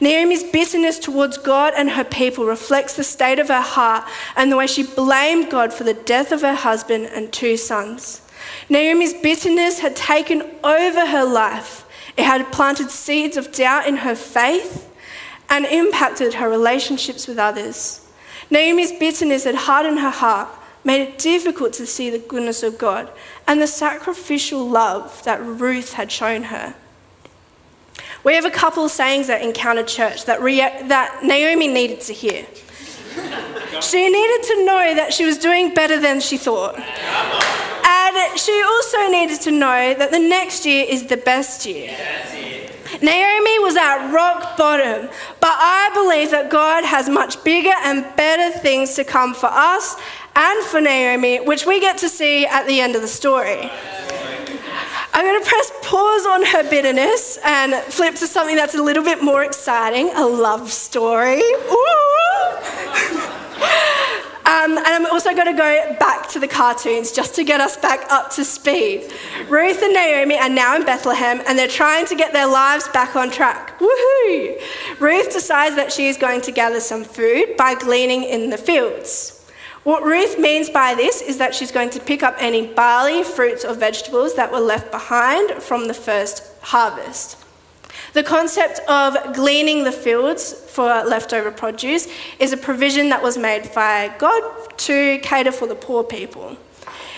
Naomi's 0.00 0.44
bitterness 0.44 0.98
towards 0.98 1.38
God 1.38 1.74
and 1.76 1.90
her 1.90 2.04
people 2.04 2.44
reflects 2.44 2.94
the 2.94 3.04
state 3.04 3.38
of 3.38 3.48
her 3.48 3.60
heart 3.60 4.08
and 4.36 4.50
the 4.50 4.56
way 4.56 4.66
she 4.66 4.82
blamed 4.82 5.50
God 5.50 5.72
for 5.72 5.84
the 5.84 5.94
death 5.94 6.32
of 6.32 6.42
her 6.42 6.54
husband 6.54 7.06
and 7.06 7.32
two 7.32 7.56
sons. 7.56 8.20
Naomi's 8.68 9.14
bitterness 9.14 9.80
had 9.80 9.96
taken 9.96 10.42
over 10.62 11.06
her 11.06 11.24
life. 11.24 11.84
It 12.16 12.24
had 12.24 12.52
planted 12.52 12.90
seeds 12.90 13.36
of 13.36 13.52
doubt 13.52 13.86
in 13.86 13.98
her 13.98 14.14
faith 14.14 14.90
and 15.48 15.66
impacted 15.66 16.34
her 16.34 16.48
relationships 16.48 17.26
with 17.26 17.38
others. 17.38 18.00
Naomi's 18.50 18.92
bitterness 18.92 19.44
had 19.44 19.54
hardened 19.54 20.00
her 20.00 20.10
heart, 20.10 20.48
made 20.84 21.00
it 21.00 21.18
difficult 21.18 21.72
to 21.74 21.86
see 21.86 22.10
the 22.10 22.18
goodness 22.18 22.62
of 22.62 22.78
God 22.78 23.10
and 23.46 23.60
the 23.60 23.66
sacrificial 23.66 24.68
love 24.68 25.22
that 25.24 25.42
Ruth 25.42 25.94
had 25.94 26.12
shown 26.12 26.44
her. 26.44 26.74
We 28.24 28.34
have 28.34 28.46
a 28.46 28.50
couple 28.50 28.86
of 28.86 28.90
sayings 28.90 29.28
at 29.28 29.42
Encounter 29.42 29.82
Church 29.82 30.24
that, 30.24 30.40
that 30.88 31.20
Naomi 31.22 31.68
needed 31.68 32.00
to 32.02 32.14
hear. 32.14 32.46
she 33.82 34.08
needed 34.08 34.46
to 34.48 34.64
know 34.64 34.94
that 34.94 35.12
she 35.12 35.26
was 35.26 35.36
doing 35.36 35.74
better 35.74 36.00
than 36.00 36.20
she 36.20 36.38
thought. 36.38 36.76
And 36.76 38.38
she 38.38 38.62
also 38.66 39.08
needed 39.10 39.42
to 39.42 39.50
know 39.50 39.94
that 39.94 40.10
the 40.10 40.18
next 40.18 40.64
year 40.64 40.86
is 40.88 41.06
the 41.06 41.18
best 41.18 41.66
year. 41.66 41.94
Naomi 43.02 43.58
was 43.58 43.76
at 43.76 44.10
rock 44.10 44.56
bottom, 44.56 45.08
but 45.40 45.50
I 45.50 45.90
believe 45.92 46.30
that 46.30 46.50
God 46.50 46.84
has 46.84 47.08
much 47.10 47.42
bigger 47.44 47.74
and 47.82 48.04
better 48.16 48.56
things 48.58 48.94
to 48.94 49.04
come 49.04 49.34
for 49.34 49.50
us 49.52 49.96
and 50.34 50.64
for 50.66 50.80
Naomi, 50.80 51.40
which 51.40 51.66
we 51.66 51.78
get 51.78 51.98
to 51.98 52.08
see 52.08 52.46
at 52.46 52.66
the 52.66 52.80
end 52.80 52.96
of 52.96 53.02
the 53.02 53.08
story. 53.08 53.70
I'm 55.16 55.24
going 55.24 55.40
to 55.40 55.48
press 55.48 55.70
pause 55.82 56.26
on 56.26 56.44
her 56.44 56.68
bitterness 56.68 57.38
and 57.44 57.72
flip 57.84 58.16
to 58.16 58.26
something 58.26 58.56
that's 58.56 58.74
a 58.74 58.82
little 58.82 59.04
bit 59.04 59.22
more 59.22 59.44
exciting 59.44 60.10
a 60.12 60.26
love 60.26 60.72
story. 60.72 61.40
Um, 64.46 64.76
and 64.76 64.86
I'm 64.86 65.06
also 65.06 65.32
going 65.32 65.46
to 65.46 65.52
go 65.52 65.96
back 66.00 66.28
to 66.30 66.40
the 66.40 66.48
cartoons 66.48 67.12
just 67.12 67.34
to 67.36 67.44
get 67.44 67.60
us 67.60 67.76
back 67.76 68.10
up 68.10 68.30
to 68.32 68.44
speed. 68.44 69.12
Ruth 69.48 69.82
and 69.82 69.94
Naomi 69.94 70.36
are 70.36 70.48
now 70.48 70.74
in 70.74 70.84
Bethlehem 70.84 71.40
and 71.46 71.58
they're 71.58 71.68
trying 71.68 72.06
to 72.06 72.16
get 72.16 72.32
their 72.32 72.46
lives 72.46 72.88
back 72.88 73.14
on 73.14 73.30
track. 73.30 73.78
Woohoo! 73.78 74.60
Ruth 75.00 75.32
decides 75.32 75.76
that 75.76 75.92
she 75.92 76.08
is 76.08 76.16
going 76.16 76.40
to 76.42 76.52
gather 76.52 76.80
some 76.80 77.04
food 77.04 77.56
by 77.56 77.74
gleaning 77.74 78.24
in 78.24 78.50
the 78.50 78.58
fields. 78.58 79.33
What 79.84 80.02
Ruth 80.02 80.38
means 80.38 80.70
by 80.70 80.94
this 80.94 81.20
is 81.20 81.36
that 81.36 81.54
she's 81.54 81.70
going 81.70 81.90
to 81.90 82.00
pick 82.00 82.22
up 82.22 82.36
any 82.38 82.66
barley, 82.66 83.22
fruits, 83.22 83.66
or 83.66 83.74
vegetables 83.74 84.34
that 84.34 84.50
were 84.50 84.58
left 84.58 84.90
behind 84.90 85.62
from 85.62 85.88
the 85.88 85.94
first 85.94 86.42
harvest. 86.62 87.36
The 88.14 88.22
concept 88.22 88.80
of 88.88 89.34
gleaning 89.34 89.84
the 89.84 89.92
fields 89.92 90.54
for 90.54 90.86
leftover 91.04 91.50
produce 91.50 92.08
is 92.38 92.54
a 92.54 92.56
provision 92.56 93.10
that 93.10 93.22
was 93.22 93.36
made 93.36 93.74
by 93.74 94.14
God 94.18 94.78
to 94.78 95.18
cater 95.18 95.52
for 95.52 95.66
the 95.66 95.74
poor 95.74 96.02
people. 96.02 96.56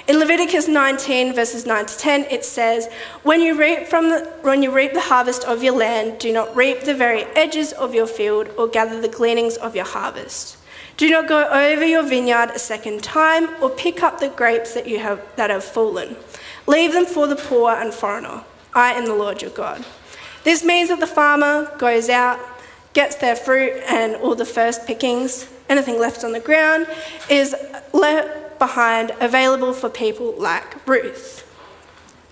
In 0.09 0.19
Leviticus 0.19 0.67
19, 0.67 1.35
verses 1.35 1.67
9 1.67 1.87
to 1.87 1.99
10, 1.99 2.25
it 2.33 2.45
says, 2.45 2.89
when 3.23 3.43
you, 3.43 3.57
reap 3.57 3.87
from 3.87 4.09
the, 4.09 4.33
when 4.43 4.65
you 4.65 4.73
reap 4.73 4.93
the 4.93 5.01
harvest 5.01 5.45
of 5.45 5.63
your 5.63 5.77
land, 5.77 6.19
do 6.19 6.33
not 6.33 6.55
reap 6.57 6.81
the 6.81 6.95
very 6.95 7.25
edges 7.37 7.73
of 7.73 7.95
your 7.95 8.07
field 8.09 8.49
or 8.59 8.67
gather 8.67 9.01
the 9.01 9.09
gleanings 9.09 9.57
of 9.57 9.77
your 9.77 9.85
harvest. 9.85 10.56
Do 10.97 11.11
not 11.11 11.29
go 11.29 11.47
over 11.49 11.85
your 11.85 12.03
vineyard 12.03 12.51
a 12.55 12.59
second 12.59 13.03
time 13.03 13.63
or 13.63 13.69
pick 13.69 14.03
up 14.03 14.19
the 14.19 14.29
grapes 14.29 14.73
that, 14.75 14.89
you 14.89 14.99
have, 14.99 15.23
that 15.37 15.51
have 15.51 15.65
fallen. 15.65 16.17
Leave 16.67 16.93
them 16.93 17.05
for 17.05 17.27
the 17.27 17.37
poor 17.37 17.73
and 17.73 17.93
foreigner. 17.93 18.45
I 18.75 18.93
am 18.93 19.05
the 19.05 19.15
Lord 19.15 19.43
your 19.43 19.51
God. 19.51 19.85
This 20.45 20.65
means 20.65 20.89
that 20.89 21.01
the 21.01 21.07
farmer 21.07 21.71
goes 21.77 22.09
out, 22.09 22.41
gets 22.95 23.17
their 23.17 23.37
fruit 23.37 23.75
and 23.89 24.17
all 24.17 24.35
the 24.35 24.47
first 24.47 24.87
pickings, 24.87 25.51
anything 25.69 25.99
left 25.99 26.25
on 26.25 26.33
the 26.33 26.41
ground, 26.41 26.87
is 27.29 27.55
left 27.93 28.59
behind 28.59 29.13
available 29.21 29.75
for 29.75 29.91
people 29.91 30.35
like 30.39 30.87
Ruth. 30.89 31.43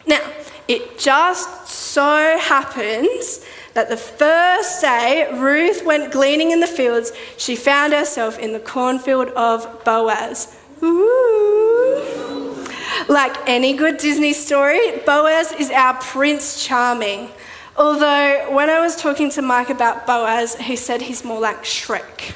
Now, 0.06 0.22
it 0.68 0.98
just 0.98 1.68
so 1.68 2.38
happens 2.38 3.44
that 3.74 3.88
the 3.88 3.96
first 3.96 4.80
day 4.80 5.28
Ruth 5.32 5.84
went 5.84 6.12
gleaning 6.12 6.50
in 6.50 6.60
the 6.60 6.66
fields, 6.66 7.12
she 7.36 7.56
found 7.56 7.92
herself 7.92 8.38
in 8.38 8.52
the 8.52 8.60
cornfield 8.60 9.28
of 9.30 9.84
Boaz. 9.84 10.56
Ooh. 10.82 12.66
Like 13.08 13.36
any 13.48 13.74
good 13.74 13.98
Disney 13.98 14.32
story, 14.32 14.98
Boaz 15.04 15.52
is 15.52 15.70
our 15.70 15.94
Prince 15.94 16.64
Charming. 16.64 17.30
Although, 17.76 18.54
when 18.54 18.70
I 18.70 18.80
was 18.80 18.94
talking 18.94 19.30
to 19.30 19.42
Mike 19.42 19.68
about 19.68 20.06
Boaz, 20.06 20.54
he 20.56 20.76
said 20.76 21.02
he's 21.02 21.24
more 21.24 21.40
like 21.40 21.64
Shrek. 21.64 22.34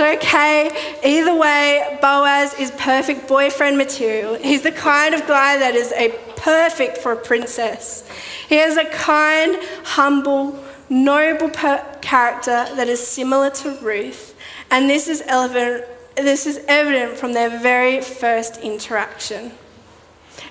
It's 0.00 0.24
okay. 0.24 0.70
Either 1.04 1.34
way, 1.34 1.98
Boaz 2.00 2.54
is 2.54 2.72
perfect 2.72 3.28
boyfriend 3.28 3.78
material. 3.78 4.34
He's 4.34 4.62
the 4.62 4.72
kind 4.72 5.14
of 5.14 5.26
guy 5.28 5.56
that 5.58 5.74
is 5.76 5.92
a 5.92 6.10
perfect 6.36 6.98
for 6.98 7.12
a 7.12 7.16
princess. 7.16 8.08
He 8.48 8.56
has 8.56 8.76
a 8.76 8.86
kind, 8.86 9.56
humble, 9.84 10.58
noble 10.88 11.48
character 11.50 12.66
that 12.74 12.88
is 12.88 13.06
similar 13.06 13.50
to 13.50 13.78
Ruth, 13.80 14.34
and 14.70 14.90
this 14.90 15.06
is, 15.06 15.22
evident, 15.26 15.84
this 16.16 16.46
is 16.46 16.60
evident 16.66 17.16
from 17.16 17.32
their 17.32 17.50
very 17.60 18.00
first 18.00 18.56
interaction. 18.58 19.52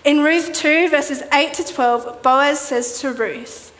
In 0.06 0.24
Ruth 0.24 0.54
2, 0.54 0.90
verses 0.90 1.22
8 1.34 1.54
to 1.56 1.66
12, 1.66 2.24
Boaz 2.24 2.60
says 2.62 3.02
to 3.02 3.12
Ruth, 3.12 3.73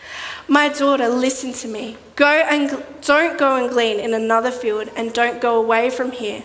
My 0.47 0.69
daughter, 0.69 1.07
listen 1.07 1.53
to 1.53 1.67
me. 1.67 1.97
Go 2.15 2.27
and 2.27 2.83
don't 3.01 3.39
go 3.39 3.55
and 3.55 3.69
glean 3.69 4.00
in 4.00 4.13
another 4.13 4.51
field 4.51 4.89
and 4.95 5.13
don't 5.13 5.41
go 5.41 5.55
away 5.55 5.89
from 5.89 6.12
here. 6.12 6.43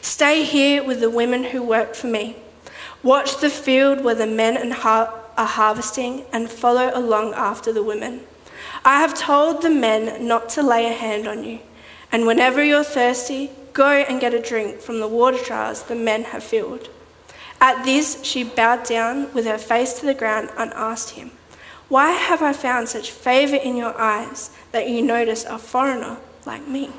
Stay 0.00 0.44
here 0.44 0.84
with 0.84 1.00
the 1.00 1.10
women 1.10 1.44
who 1.44 1.62
work 1.62 1.94
for 1.94 2.06
me. 2.06 2.36
Watch 3.02 3.38
the 3.38 3.50
field 3.50 4.04
where 4.04 4.14
the 4.14 4.26
men 4.26 4.72
are 4.72 5.24
harvesting 5.36 6.24
and 6.32 6.50
follow 6.50 6.90
along 6.94 7.34
after 7.34 7.72
the 7.72 7.82
women. 7.82 8.20
I 8.84 9.00
have 9.00 9.14
told 9.14 9.62
the 9.62 9.70
men 9.70 10.26
not 10.26 10.48
to 10.50 10.62
lay 10.62 10.86
a 10.86 10.92
hand 10.92 11.26
on 11.26 11.44
you. 11.44 11.60
And 12.12 12.26
whenever 12.26 12.62
you're 12.62 12.84
thirsty, 12.84 13.50
go 13.72 13.88
and 13.88 14.20
get 14.20 14.34
a 14.34 14.42
drink 14.42 14.80
from 14.80 15.00
the 15.00 15.08
water 15.08 15.42
jars 15.42 15.82
the 15.82 15.94
men 15.94 16.24
have 16.24 16.42
filled. 16.42 16.88
At 17.60 17.84
this, 17.84 18.22
she 18.24 18.44
bowed 18.44 18.84
down 18.84 19.32
with 19.32 19.46
her 19.46 19.58
face 19.58 19.94
to 19.94 20.06
the 20.06 20.14
ground 20.14 20.50
and 20.56 20.72
asked 20.74 21.10
him, 21.10 21.32
Why 21.88 22.12
have 22.12 22.42
I 22.42 22.52
found 22.52 22.88
such 22.88 23.10
favor 23.10 23.56
in 23.56 23.76
your 23.76 23.98
eyes 23.98 24.50
that 24.72 24.90
you 24.90 25.00
notice 25.00 25.44
a 25.44 25.58
foreigner 25.58 26.18
like 26.44 26.68
me? 26.68 26.90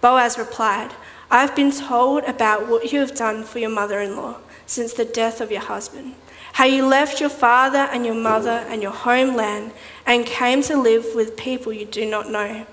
Boaz 0.00 0.38
replied, 0.38 0.92
I 1.30 1.42
have 1.42 1.54
been 1.54 1.70
told 1.70 2.24
about 2.24 2.68
what 2.68 2.90
you 2.90 3.00
have 3.00 3.14
done 3.14 3.44
for 3.44 3.58
your 3.58 3.70
mother 3.70 4.00
in 4.00 4.16
law 4.16 4.38
since 4.64 4.94
the 4.94 5.04
death 5.04 5.42
of 5.42 5.50
your 5.50 5.60
husband, 5.60 6.14
how 6.54 6.64
you 6.64 6.86
left 6.86 7.20
your 7.20 7.28
father 7.28 7.88
and 7.92 8.06
your 8.06 8.14
mother 8.14 8.64
and 8.68 8.80
your 8.80 8.92
homeland 8.92 9.72
and 10.06 10.24
came 10.24 10.62
to 10.62 10.76
live 10.76 11.14
with 11.14 11.36
people 11.36 11.72
you 11.72 11.84
do 11.84 12.08
not 12.08 12.30
know. 12.30 12.66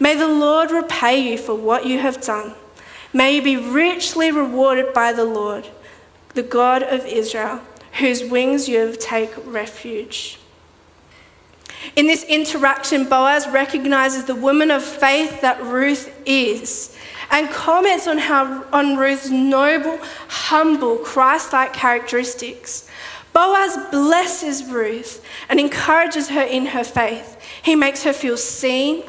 May 0.00 0.16
the 0.16 0.26
Lord 0.26 0.72
repay 0.72 1.20
you 1.20 1.38
for 1.38 1.54
what 1.54 1.86
you 1.86 2.00
have 2.00 2.20
done. 2.20 2.54
May 3.12 3.36
you 3.36 3.42
be 3.42 3.56
richly 3.56 4.32
rewarded 4.32 4.92
by 4.92 5.12
the 5.12 5.24
Lord, 5.24 5.68
the 6.30 6.42
God 6.42 6.82
of 6.82 7.06
Israel, 7.06 7.60
whose 8.00 8.24
wings 8.24 8.68
you 8.68 8.80
have 8.80 8.98
taken 8.98 9.52
refuge. 9.52 10.40
In 11.96 12.06
this 12.06 12.24
interaction, 12.24 13.08
Boaz 13.08 13.48
recognizes 13.48 14.24
the 14.24 14.34
woman 14.34 14.70
of 14.70 14.82
faith 14.82 15.40
that 15.40 15.62
Ruth 15.62 16.12
is 16.26 16.96
and 17.30 17.48
comments 17.50 18.06
on, 18.06 18.18
how, 18.18 18.64
on 18.72 18.96
Ruth's 18.96 19.30
noble, 19.30 19.98
humble, 20.28 20.96
Christ 20.98 21.52
like 21.52 21.72
characteristics. 21.72 22.88
Boaz 23.32 23.76
blesses 23.90 24.64
Ruth 24.64 25.24
and 25.48 25.58
encourages 25.58 26.28
her 26.28 26.42
in 26.42 26.66
her 26.66 26.84
faith. 26.84 27.40
He 27.62 27.74
makes 27.74 28.04
her 28.04 28.12
feel 28.12 28.36
seen, 28.36 29.04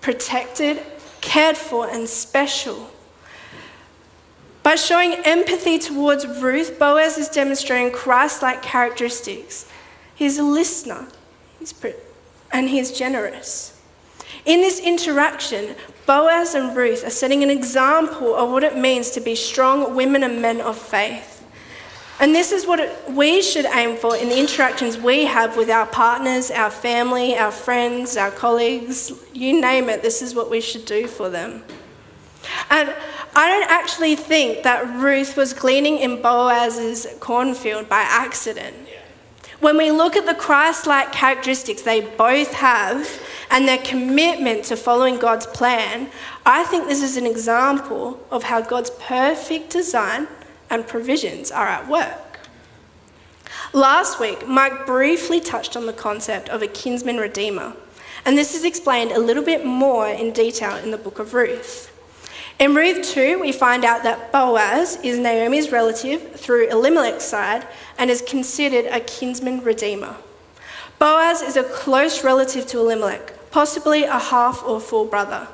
protected, 0.00 0.82
cared 1.20 1.56
for, 1.56 1.88
and 1.88 2.08
special. 2.08 2.90
By 4.62 4.76
showing 4.76 5.14
empathy 5.24 5.78
towards 5.78 6.26
Ruth, 6.26 6.78
Boaz 6.78 7.18
is 7.18 7.28
demonstrating 7.28 7.92
Christ 7.92 8.42
like 8.42 8.62
characteristics. 8.62 9.68
He's 10.14 10.38
a 10.38 10.42
listener 10.42 11.06
he's 11.58 11.72
and 12.52 12.68
he's 12.68 12.92
generous. 12.92 13.80
In 14.44 14.60
this 14.60 14.78
interaction, 14.78 15.74
Boaz 16.06 16.54
and 16.54 16.76
Ruth 16.76 17.04
are 17.04 17.10
setting 17.10 17.42
an 17.42 17.50
example 17.50 18.34
of 18.34 18.50
what 18.50 18.62
it 18.62 18.76
means 18.76 19.10
to 19.12 19.20
be 19.20 19.34
strong 19.34 19.94
women 19.96 20.22
and 20.22 20.40
men 20.40 20.60
of 20.60 20.78
faith. 20.78 21.44
And 22.18 22.34
this 22.34 22.50
is 22.50 22.66
what 22.66 22.80
it, 22.80 23.10
we 23.10 23.42
should 23.42 23.66
aim 23.66 23.96
for 23.96 24.16
in 24.16 24.28
the 24.30 24.38
interactions 24.38 24.96
we 24.96 25.26
have 25.26 25.56
with 25.56 25.68
our 25.68 25.84
partners, 25.86 26.50
our 26.50 26.70
family, 26.70 27.36
our 27.36 27.50
friends, 27.50 28.16
our 28.16 28.30
colleagues, 28.30 29.12
you 29.34 29.60
name 29.60 29.90
it, 29.90 30.02
this 30.02 30.22
is 30.22 30.34
what 30.34 30.50
we 30.50 30.60
should 30.60 30.86
do 30.86 31.06
for 31.08 31.28
them. 31.28 31.62
And 32.70 32.94
I 33.34 33.48
don't 33.48 33.70
actually 33.70 34.16
think 34.16 34.62
that 34.62 34.86
Ruth 34.98 35.36
was 35.36 35.52
gleaning 35.52 35.98
in 35.98 36.22
Boaz's 36.22 37.06
cornfield 37.20 37.88
by 37.88 38.00
accident. 38.00 38.76
When 39.60 39.78
we 39.78 39.90
look 39.90 40.16
at 40.16 40.26
the 40.26 40.34
Christ 40.34 40.86
like 40.86 41.12
characteristics 41.12 41.82
they 41.82 42.02
both 42.02 42.52
have 42.54 43.08
and 43.50 43.66
their 43.66 43.78
commitment 43.78 44.64
to 44.64 44.76
following 44.76 45.18
God's 45.18 45.46
plan, 45.46 46.10
I 46.44 46.64
think 46.64 46.86
this 46.86 47.02
is 47.02 47.16
an 47.16 47.26
example 47.26 48.20
of 48.30 48.44
how 48.44 48.60
God's 48.60 48.90
perfect 48.90 49.70
design 49.70 50.28
and 50.68 50.86
provisions 50.86 51.50
are 51.50 51.66
at 51.66 51.88
work. 51.88 52.40
Last 53.72 54.20
week, 54.20 54.46
Mike 54.46 54.84
briefly 54.84 55.40
touched 55.40 55.76
on 55.76 55.86
the 55.86 55.92
concept 55.92 56.48
of 56.50 56.62
a 56.62 56.66
kinsman 56.66 57.16
redeemer, 57.16 57.74
and 58.24 58.36
this 58.36 58.54
is 58.54 58.64
explained 58.64 59.12
a 59.12 59.18
little 59.18 59.44
bit 59.44 59.64
more 59.64 60.08
in 60.08 60.32
detail 60.32 60.76
in 60.76 60.90
the 60.90 60.98
book 60.98 61.18
of 61.18 61.32
Ruth. 61.32 61.95
In 62.58 62.74
Ruth 62.74 63.06
2, 63.12 63.38
we 63.38 63.52
find 63.52 63.84
out 63.84 64.02
that 64.04 64.32
Boaz 64.32 64.98
is 65.02 65.18
Naomi's 65.18 65.70
relative 65.70 66.32
through 66.32 66.68
Elimelech's 66.68 67.24
side 67.24 67.66
and 67.98 68.10
is 68.10 68.22
considered 68.22 68.86
a 68.86 69.00
kinsman 69.00 69.62
redeemer. 69.62 70.16
Boaz 70.98 71.42
is 71.42 71.58
a 71.58 71.64
close 71.64 72.24
relative 72.24 72.66
to 72.68 72.78
Elimelech, 72.78 73.50
possibly 73.50 74.04
a 74.04 74.18
half 74.18 74.62
or 74.64 74.80
full 74.80 75.04
brother. 75.04 75.48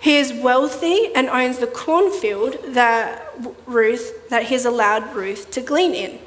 He 0.00 0.16
is 0.16 0.32
wealthy 0.32 1.14
and 1.14 1.28
owns 1.28 1.58
the 1.58 1.68
cornfield 1.68 2.58
that 2.74 3.32
Ruth 3.64 4.28
that 4.30 4.46
he's 4.46 4.64
allowed 4.64 5.14
Ruth 5.14 5.48
to 5.52 5.60
glean 5.60 5.94
in. 5.94 6.18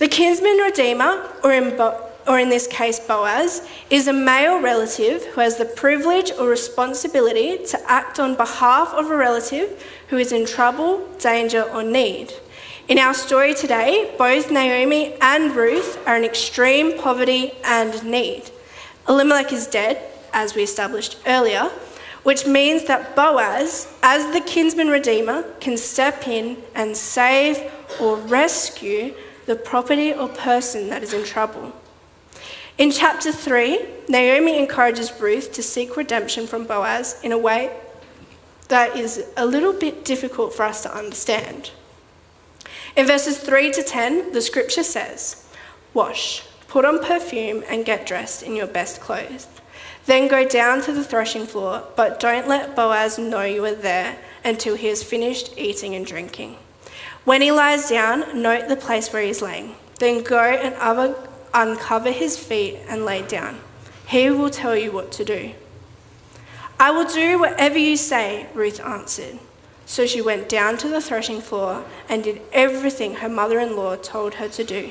The 0.00 0.08
kinsman 0.08 0.58
redeemer, 0.58 1.30
or 1.42 1.50
in, 1.50 1.78
Bo- 1.78 2.10
or 2.26 2.38
in 2.38 2.48
this 2.48 2.66
case 2.66 2.98
Boaz, 3.00 3.66
is 3.90 4.08
a 4.08 4.12
male 4.12 4.60
relative 4.60 5.24
who 5.24 5.40
has 5.40 5.56
the 5.56 5.64
privilege 5.64 6.32
or 6.38 6.48
responsibility 6.48 7.58
to 7.66 7.90
act 7.90 8.18
on 8.18 8.34
behalf 8.34 8.92
of 8.94 9.10
a 9.10 9.16
relative 9.16 9.82
who 10.08 10.16
is 10.16 10.32
in 10.32 10.46
trouble, 10.46 11.06
danger, 11.18 11.62
or 11.62 11.82
need. 11.82 12.32
In 12.88 12.98
our 12.98 13.14
story 13.14 13.54
today, 13.54 14.14
both 14.18 14.50
Naomi 14.50 15.14
and 15.20 15.56
Ruth 15.56 15.98
are 16.06 16.16
in 16.16 16.24
extreme 16.24 16.98
poverty 16.98 17.52
and 17.64 18.04
need. 18.04 18.50
Elimelech 19.08 19.52
is 19.52 19.66
dead, 19.66 20.10
as 20.34 20.54
we 20.54 20.62
established 20.62 21.16
earlier, 21.26 21.70
which 22.24 22.46
means 22.46 22.84
that 22.84 23.14
Boaz, 23.14 23.94
as 24.02 24.32
the 24.32 24.40
kinsman 24.40 24.88
redeemer, 24.88 25.44
can 25.60 25.76
step 25.76 26.26
in 26.26 26.58
and 26.74 26.96
save 26.96 27.70
or 28.00 28.16
rescue 28.16 29.14
the 29.46 29.56
property 29.56 30.12
or 30.12 30.28
person 30.28 30.88
that 30.88 31.02
is 31.02 31.12
in 31.12 31.24
trouble. 31.24 31.72
In 32.76 32.90
chapter 32.90 33.30
3, 33.30 33.86
Naomi 34.08 34.58
encourages 34.58 35.20
Ruth 35.20 35.52
to 35.52 35.62
seek 35.62 35.96
redemption 35.96 36.48
from 36.48 36.66
Boaz 36.66 37.20
in 37.22 37.30
a 37.30 37.38
way 37.38 37.70
that 38.68 38.96
is 38.96 39.26
a 39.36 39.46
little 39.46 39.72
bit 39.72 40.04
difficult 40.04 40.52
for 40.52 40.64
us 40.64 40.82
to 40.82 40.92
understand. 40.92 41.70
In 42.96 43.06
verses 43.06 43.38
3 43.38 43.70
to 43.72 43.82
10, 43.84 44.32
the 44.32 44.40
scripture 44.40 44.82
says, 44.82 45.46
Wash, 45.92 46.42
put 46.66 46.84
on 46.84 47.04
perfume, 47.04 47.62
and 47.68 47.84
get 47.84 48.06
dressed 48.06 48.42
in 48.42 48.56
your 48.56 48.66
best 48.66 49.00
clothes. 49.00 49.46
Then 50.06 50.26
go 50.26 50.46
down 50.46 50.82
to 50.82 50.92
the 50.92 51.04
threshing 51.04 51.46
floor, 51.46 51.84
but 51.94 52.18
don't 52.18 52.48
let 52.48 52.74
Boaz 52.74 53.18
know 53.18 53.42
you 53.42 53.64
are 53.66 53.74
there 53.74 54.18
until 54.44 54.74
he 54.74 54.88
has 54.88 55.04
finished 55.04 55.56
eating 55.56 55.94
and 55.94 56.04
drinking. 56.04 56.56
When 57.24 57.40
he 57.40 57.52
lies 57.52 57.88
down, 57.88 58.42
note 58.42 58.68
the 58.68 58.76
place 58.76 59.12
where 59.12 59.22
he 59.22 59.30
is 59.30 59.40
laying. 59.40 59.76
Then 60.00 60.24
go 60.24 60.40
and 60.40 60.74
uncover 61.54 62.10
his 62.10 62.38
feet 62.38 62.78
and 62.88 63.04
lay 63.04 63.22
down. 63.22 63.60
He 64.06 64.28
will 64.30 64.50
tell 64.50 64.76
you 64.76 64.92
what 64.92 65.12
to 65.12 65.24
do. 65.24 65.52
I 66.78 66.90
will 66.90 67.06
do 67.06 67.38
whatever 67.38 67.78
you 67.78 67.96
say, 67.96 68.48
Ruth 68.52 68.80
answered. 68.80 69.38
So 69.86 70.06
she 70.06 70.20
went 70.20 70.48
down 70.48 70.76
to 70.78 70.88
the 70.88 71.00
threshing 71.00 71.40
floor 71.40 71.84
and 72.08 72.24
did 72.24 72.42
everything 72.52 73.16
her 73.16 73.28
mother 73.28 73.60
in 73.60 73.76
law 73.76 73.96
told 73.96 74.34
her 74.34 74.48
to 74.48 74.64
do. 74.64 74.90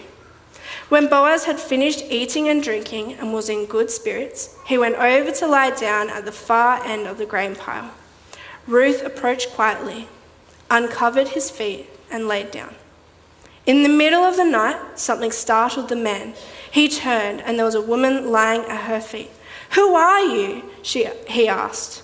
When 0.90 1.08
Boaz 1.08 1.46
had 1.46 1.60
finished 1.60 2.04
eating 2.10 2.48
and 2.48 2.64
drinking 2.64 3.14
and 3.14 3.34
was 3.34 3.50
in 3.50 3.66
good 3.66 3.90
spirits, 3.92 4.56
he 4.66 4.78
went 4.78 4.96
over 4.96 5.32
to 5.32 5.48
lie 5.48 5.72
down 5.72 6.10
at 6.10 6.26
the 6.26 6.32
far 6.32 6.84
end 6.84 7.08
of 7.08 7.18
the 7.18 7.26
grain 7.26 7.56
pile. 7.56 7.92
Ruth 8.66 9.04
approached 9.04 9.52
quietly, 9.52 10.08
uncovered 10.72 11.30
his 11.30 11.50
feet, 11.50 11.90
and 12.10 12.28
laid 12.28 12.52
down. 12.52 12.76
In 13.66 13.84
the 13.84 13.90
middle 13.90 14.24
of 14.24 14.36
the 14.36 14.44
night, 14.44 15.00
something 15.00 15.32
startled 15.32 15.90
the 15.90 15.96
man. 15.96 16.34
He 16.70 16.90
turned, 16.90 17.42
and 17.42 17.58
there 17.58 17.66
was 17.66 17.76
a 17.76 17.82
woman 17.82 18.32
lying 18.32 18.62
at 18.66 18.86
her 18.86 19.00
feet. 19.00 19.32
Who 19.72 19.96
are 19.96 20.20
you? 20.20 20.64
She, 20.82 21.08
he 21.28 21.48
asked. 21.48 22.04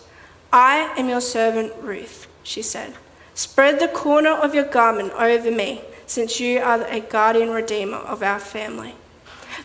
I 0.54 0.94
am 0.98 1.10
your 1.10 1.22
servant 1.22 1.74
Ruth, 1.82 2.28
she 2.44 2.62
said. 2.62 2.94
Spread 3.36 3.80
the 3.80 3.88
corner 3.88 4.32
of 4.32 4.56
your 4.56 4.64
garment 4.64 5.14
over 5.14 5.52
me 5.52 5.82
since 6.06 6.40
you 6.40 6.60
are 6.60 6.82
a 6.86 7.02
guardian 7.02 7.52
redeemer 7.52 7.98
of 7.98 8.24
our 8.24 8.40
family. 8.40 8.96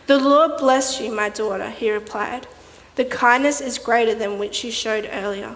The 0.07 0.19
Lord 0.19 0.57
bless 0.57 0.99
you, 1.01 1.11
my 1.11 1.29
daughter, 1.29 1.69
he 1.69 1.91
replied. 1.91 2.47
The 2.95 3.05
kindness 3.05 3.61
is 3.61 3.77
greater 3.77 4.13
than 4.13 4.37
which 4.37 4.63
you 4.63 4.71
showed 4.71 5.09
earlier. 5.11 5.55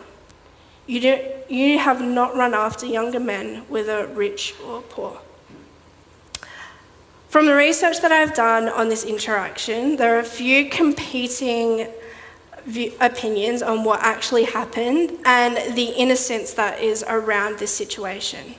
You, 0.87 1.01
do, 1.01 1.19
you 1.47 1.79
have 1.79 2.01
not 2.01 2.35
run 2.35 2.53
after 2.53 2.85
younger 2.85 3.19
men, 3.19 3.63
whether 3.69 4.07
rich 4.07 4.55
or 4.65 4.81
poor. 4.81 5.21
From 7.29 7.45
the 7.45 7.53
research 7.53 8.01
that 8.01 8.11
I've 8.11 8.33
done 8.33 8.67
on 8.69 8.89
this 8.89 9.05
interaction, 9.05 9.97
there 9.97 10.15
are 10.15 10.19
a 10.19 10.23
few 10.23 10.67
competing 10.67 11.87
opinions 12.99 13.61
on 13.61 13.83
what 13.83 13.99
actually 14.01 14.45
happened 14.45 15.11
and 15.25 15.75
the 15.75 15.93
innocence 15.95 16.53
that 16.53 16.81
is 16.81 17.05
around 17.07 17.59
this 17.59 17.69
situation. 17.69 18.55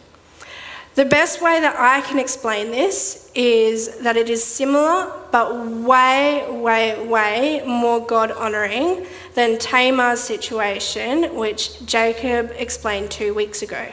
The 0.94 1.04
best 1.04 1.42
way 1.42 1.58
that 1.60 1.74
I 1.76 2.00
can 2.02 2.20
explain 2.20 2.70
this 2.70 3.32
is 3.34 3.98
that 3.98 4.16
it 4.16 4.30
is 4.30 4.44
similar, 4.44 5.20
but 5.32 5.66
way, 5.66 6.48
way, 6.48 7.04
way 7.08 7.64
more 7.66 7.98
God 8.06 8.30
honouring 8.30 9.04
than 9.34 9.58
Tamar's 9.58 10.20
situation, 10.20 11.34
which 11.34 11.84
Jacob 11.86 12.52
explained 12.56 13.10
two 13.10 13.34
weeks 13.34 13.62
ago. 13.62 13.88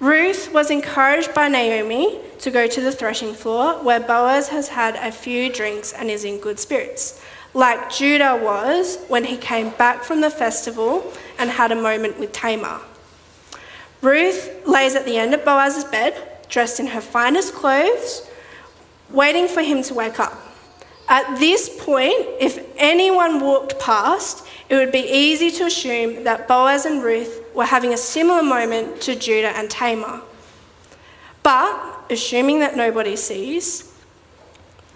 Ruth 0.00 0.52
was 0.52 0.70
encouraged 0.70 1.32
by 1.34 1.48
Naomi 1.48 2.18
to 2.40 2.50
go 2.50 2.66
to 2.66 2.80
the 2.80 2.90
threshing 2.90 3.32
floor 3.32 3.74
where 3.82 4.00
Boaz 4.00 4.48
has 4.48 4.68
had 4.68 4.96
a 4.96 5.12
few 5.12 5.52
drinks 5.52 5.92
and 5.92 6.10
is 6.10 6.24
in 6.24 6.40
good 6.40 6.58
spirits, 6.58 7.22
like 7.54 7.90
Judah 7.90 8.36
was 8.36 8.98
when 9.06 9.24
he 9.24 9.36
came 9.36 9.70
back 9.70 10.02
from 10.02 10.20
the 10.20 10.30
festival 10.30 11.12
and 11.38 11.48
had 11.48 11.70
a 11.70 11.76
moment 11.76 12.18
with 12.18 12.32
Tamar. 12.32 12.80
Ruth 14.02 14.66
lays 14.66 14.96
at 14.96 15.04
the 15.04 15.16
end 15.16 15.32
of 15.32 15.44
Boaz's 15.44 15.84
bed, 15.84 16.40
dressed 16.48 16.80
in 16.80 16.88
her 16.88 17.00
finest 17.00 17.54
clothes, 17.54 18.28
waiting 19.10 19.46
for 19.46 19.62
him 19.62 19.82
to 19.84 19.94
wake 19.94 20.18
up. 20.18 20.43
At 21.08 21.38
this 21.38 21.68
point, 21.84 22.14
if 22.40 22.64
anyone 22.76 23.40
walked 23.40 23.78
past, 23.78 24.46
it 24.68 24.74
would 24.76 24.92
be 24.92 25.06
easy 25.06 25.50
to 25.52 25.66
assume 25.66 26.24
that 26.24 26.48
Boaz 26.48 26.86
and 26.86 27.02
Ruth 27.02 27.44
were 27.54 27.66
having 27.66 27.92
a 27.92 27.96
similar 27.96 28.42
moment 28.42 29.00
to 29.02 29.14
Judah 29.14 29.56
and 29.56 29.70
Tamar. 29.70 30.22
But, 31.42 32.06
assuming 32.10 32.60
that 32.60 32.76
nobody 32.76 33.16
sees, 33.16 33.92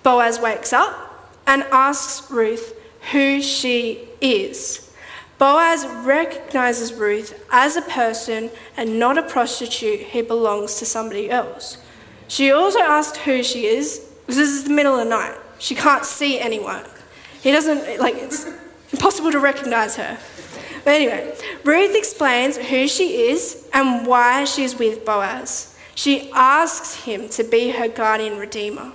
Boaz 0.02 0.40
wakes 0.40 0.72
up 0.72 1.36
and 1.46 1.62
asks 1.64 2.30
Ruth 2.30 2.74
who 3.12 3.42
she 3.42 4.08
is. 4.20 4.90
Boaz 5.38 5.86
recognizes 6.04 6.94
Ruth 6.94 7.44
as 7.52 7.76
a 7.76 7.82
person 7.82 8.50
and 8.76 8.98
not 8.98 9.18
a 9.18 9.22
prostitute 9.22 10.00
who 10.08 10.22
belongs 10.22 10.76
to 10.76 10.86
somebody 10.86 11.30
else. 11.30 11.78
She 12.26 12.50
also 12.50 12.80
asks 12.80 13.18
who 13.18 13.42
she 13.42 13.66
is 13.66 14.10
because 14.20 14.36
this 14.36 14.48
is 14.48 14.64
the 14.64 14.70
middle 14.70 14.98
of 14.98 15.04
the 15.04 15.10
night. 15.10 15.36
She 15.58 15.74
can't 15.74 16.04
see 16.04 16.38
anyone. 16.38 16.84
He 17.42 17.52
doesn't, 17.52 18.00
like, 18.00 18.14
it's 18.16 18.46
impossible 18.92 19.32
to 19.32 19.38
recognize 19.38 19.96
her. 19.96 20.18
But 20.84 20.94
anyway, 20.94 21.34
Ruth 21.64 21.94
explains 21.94 22.56
who 22.56 22.88
she 22.88 23.28
is 23.28 23.68
and 23.72 24.06
why 24.06 24.44
she's 24.44 24.78
with 24.78 25.04
Boaz. 25.04 25.76
She 25.94 26.30
asks 26.32 27.04
him 27.04 27.28
to 27.30 27.44
be 27.44 27.70
her 27.70 27.88
guardian 27.88 28.38
redeemer. 28.38 28.92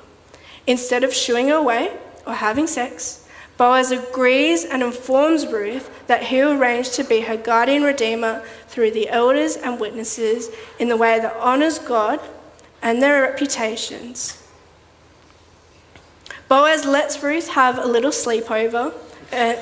Instead 0.65 1.03
of 1.03 1.13
shooing 1.13 1.49
her 1.49 1.55
away 1.55 1.95
or 2.25 2.33
having 2.33 2.67
sex, 2.67 3.27
Boaz 3.57 3.91
agrees 3.91 4.65
and 4.65 4.81
informs 4.81 5.45
Ruth 5.45 6.07
that 6.07 6.23
he 6.23 6.37
will 6.37 6.53
arrange 6.53 6.91
to 6.91 7.03
be 7.03 7.21
her 7.21 7.37
guardian 7.37 7.83
redeemer 7.83 8.43
through 8.67 8.91
the 8.91 9.09
elders 9.09 9.55
and 9.55 9.79
witnesses 9.79 10.49
in 10.79 10.87
the 10.87 10.97
way 10.97 11.19
that 11.19 11.35
honours 11.35 11.77
God 11.77 12.19
and 12.81 13.01
their 13.01 13.21
reputations. 13.21 14.42
Boaz 16.53 16.85
lets 16.85 17.23
Ruth 17.23 17.47
have 17.47 17.79
a 17.79 17.87
little 17.87 18.11
sleepover 18.11 18.93
uh, 19.31 19.55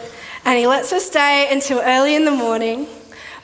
and 0.44 0.60
he 0.60 0.68
lets 0.68 0.92
her 0.92 1.00
stay 1.00 1.48
until 1.50 1.80
early 1.80 2.16
in 2.16 2.26
the 2.26 2.32
morning. 2.32 2.86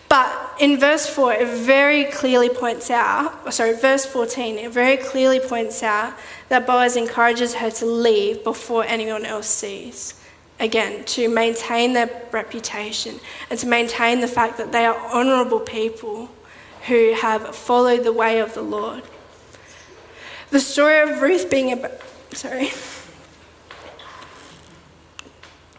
But 0.10 0.58
in 0.60 0.78
verse 0.78 1.08
4, 1.08 1.32
it 1.32 1.48
very 1.48 2.04
clearly 2.12 2.50
points 2.50 2.92
out, 2.92 3.54
sorry, 3.54 3.72
verse 3.72 4.06
14, 4.06 4.58
it 4.58 4.72
very 4.74 4.98
clearly 4.98 5.40
points 5.40 5.82
out 5.82 6.14
that 6.50 6.68
Boaz 6.68 6.98
encourages 6.98 7.54
her 7.54 7.72
to 7.72 7.86
leave 7.86 8.44
before 8.44 8.84
anyone 8.84 9.26
else 9.26 9.48
sees 9.48 10.22
again, 10.60 11.06
to 11.06 11.30
maintain 11.30 11.94
their 11.94 12.10
reputation 12.34 13.18
and 13.50 13.58
to 13.60 13.66
maintain 13.66 14.20
the 14.20 14.28
fact 14.28 14.58
that 14.58 14.74
they 14.74 14.84
are 14.84 14.98
honourable 15.14 15.62
people 15.62 16.30
who 16.88 17.14
have 17.14 17.56
followed 17.56 18.04
the 18.04 18.12
way 18.12 18.42
of 18.42 18.54
the 18.56 18.62
Lord. 18.62 19.04
The 20.50 20.60
story 20.60 21.00
of 21.00 21.22
Ruth 21.22 21.50
being 21.50 21.72
a 21.72 21.92
sorry. 22.36 22.72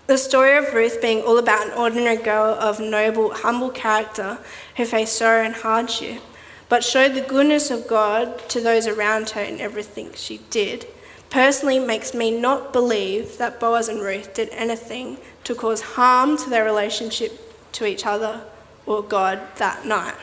The 0.09 0.17
story 0.17 0.57
of 0.57 0.73
Ruth 0.73 1.03
being 1.03 1.21
all 1.21 1.37
about 1.37 1.67
an 1.67 1.75
ordinary 1.75 2.17
girl 2.17 2.55
of 2.55 2.81
noble, 2.81 3.35
humble 3.35 3.69
character 3.69 4.39
who 4.77 4.87
faced 4.87 5.19
sorrow 5.19 5.45
and 5.45 5.55
hardship, 5.55 6.23
but 6.71 6.83
showed 6.83 7.13
the 7.13 7.21
goodness 7.21 7.71
of 7.71 7.87
God 7.87 8.49
to 8.49 8.59
those 8.59 8.87
around 8.87 9.29
her 9.31 9.43
in 9.43 9.61
everything 9.61 10.15
she 10.15 10.39
did 10.49 10.87
personally 11.29 11.79
makes 11.79 12.15
me 12.15 12.31
not 12.31 12.73
believe 12.73 13.37
that 13.37 13.61
Boaz 13.61 13.91
and 13.91 14.01
Ruth 14.01 14.33
did 14.33 14.49
anything 14.49 15.19
to 15.45 15.55
cause 15.55 15.83
harm 15.83 16.39
to 16.39 16.49
their 16.49 16.65
relationship 16.65 17.71
to 17.73 17.85
each 17.85 18.07
other 18.07 18.41
or 18.87 19.03
God 19.03 19.39
that 19.57 19.85
night. 19.85 20.17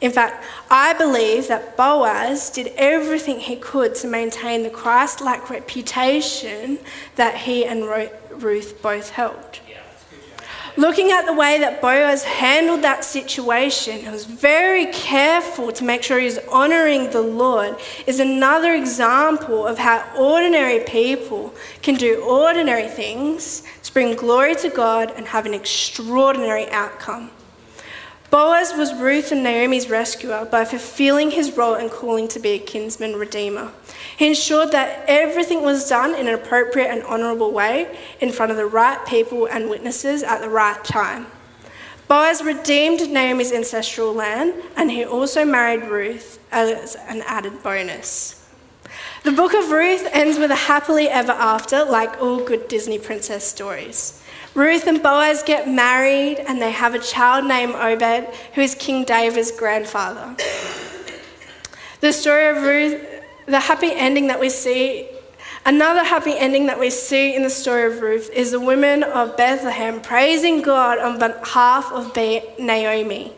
In 0.00 0.12
fact, 0.12 0.44
I 0.70 0.92
believe 0.92 1.48
that 1.48 1.76
Boaz 1.76 2.50
did 2.50 2.72
everything 2.76 3.40
he 3.40 3.56
could 3.56 3.94
to 3.96 4.06
maintain 4.06 4.62
the 4.62 4.70
Christ 4.70 5.20
like 5.20 5.50
reputation 5.50 6.78
that 7.16 7.38
he 7.38 7.64
and 7.64 7.86
Ruth 8.42 8.80
both 8.82 9.10
held. 9.10 9.60
Looking 10.76 11.12
at 11.12 11.24
the 11.24 11.32
way 11.32 11.60
that 11.60 11.80
Boaz 11.80 12.24
handled 12.24 12.82
that 12.82 13.04
situation, 13.04 14.00
he 14.00 14.08
was 14.08 14.24
very 14.24 14.86
careful 14.86 15.70
to 15.70 15.84
make 15.84 16.02
sure 16.02 16.18
he's 16.18 16.38
honoring 16.48 17.10
the 17.10 17.22
Lord, 17.22 17.76
is 18.08 18.18
another 18.18 18.74
example 18.74 19.68
of 19.68 19.78
how 19.78 20.04
ordinary 20.18 20.80
people 20.80 21.54
can 21.80 21.94
do 21.94 22.20
ordinary 22.22 22.88
things 22.88 23.62
to 23.84 23.92
bring 23.92 24.16
glory 24.16 24.56
to 24.56 24.68
God 24.68 25.12
and 25.14 25.28
have 25.28 25.46
an 25.46 25.54
extraordinary 25.54 26.68
outcome. 26.70 27.30
Boaz 28.34 28.74
was 28.76 28.92
Ruth 28.92 29.30
and 29.30 29.44
Naomi's 29.44 29.88
rescuer 29.88 30.44
by 30.44 30.64
fulfilling 30.64 31.30
his 31.30 31.56
role 31.56 31.74
and 31.74 31.88
calling 31.88 32.26
to 32.26 32.40
be 32.40 32.50
a 32.50 32.58
kinsman 32.58 33.14
redeemer. 33.14 33.70
He 34.16 34.26
ensured 34.26 34.72
that 34.72 35.04
everything 35.06 35.62
was 35.62 35.88
done 35.88 36.16
in 36.16 36.26
an 36.26 36.34
appropriate 36.34 36.88
and 36.88 37.04
honourable 37.04 37.52
way 37.52 37.96
in 38.18 38.32
front 38.32 38.50
of 38.50 38.58
the 38.58 38.66
right 38.66 38.98
people 39.06 39.46
and 39.46 39.70
witnesses 39.70 40.24
at 40.24 40.40
the 40.40 40.48
right 40.48 40.82
time. 40.82 41.28
Boaz 42.08 42.42
redeemed 42.42 43.08
Naomi's 43.08 43.52
ancestral 43.52 44.12
land 44.12 44.60
and 44.76 44.90
he 44.90 45.04
also 45.04 45.44
married 45.44 45.84
Ruth 45.84 46.40
as 46.50 46.96
an 47.06 47.22
added 47.28 47.62
bonus. 47.62 48.44
The 49.22 49.30
book 49.30 49.54
of 49.54 49.70
Ruth 49.70 50.08
ends 50.10 50.40
with 50.40 50.50
a 50.50 50.56
happily 50.56 51.08
ever 51.08 51.30
after, 51.30 51.84
like 51.84 52.20
all 52.20 52.44
good 52.44 52.66
Disney 52.66 52.98
princess 52.98 53.46
stories. 53.46 54.23
Ruth 54.54 54.86
and 54.86 55.02
Boaz 55.02 55.42
get 55.42 55.68
married 55.68 56.38
and 56.38 56.62
they 56.62 56.70
have 56.70 56.94
a 56.94 56.98
child 57.00 57.46
named 57.46 57.74
Obed, 57.74 58.32
who 58.54 58.60
is 58.60 58.74
King 58.74 59.04
David's 59.04 59.50
grandfather. 59.50 60.36
The 62.00 62.12
story 62.12 62.48
of 62.48 62.62
Ruth 62.62 63.14
the 63.46 63.60
happy 63.60 63.92
ending 63.92 64.28
that 64.28 64.40
we 64.40 64.48
see, 64.48 65.08
another 65.66 66.04
happy 66.04 66.32
ending 66.36 66.66
that 66.66 66.78
we 66.78 66.90
see 66.90 67.34
in 67.34 67.42
the 67.42 67.50
story 67.50 67.84
of 67.92 68.00
Ruth 68.00 68.30
is 68.30 68.52
the 68.52 68.60
women 68.60 69.02
of 69.02 69.36
Bethlehem 69.36 70.00
praising 70.00 70.62
God 70.62 70.98
on 70.98 71.18
behalf 71.18 71.92
of 71.92 72.16
Naomi. 72.58 73.32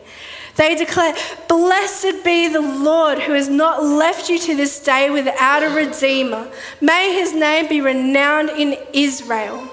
They 0.55 0.75
declare, 0.75 1.13
Blessed 1.47 2.23
be 2.23 2.47
the 2.47 2.61
Lord 2.61 3.19
who 3.19 3.33
has 3.33 3.47
not 3.47 3.83
left 3.83 4.29
you 4.29 4.39
to 4.39 4.55
this 4.55 4.81
day 4.81 5.09
without 5.09 5.61
a 5.61 5.69
redeemer. 5.69 6.49
May 6.81 7.13
his 7.13 7.33
name 7.33 7.67
be 7.67 7.81
renowned 7.81 8.49
in 8.49 8.77
Israel. 8.93 9.69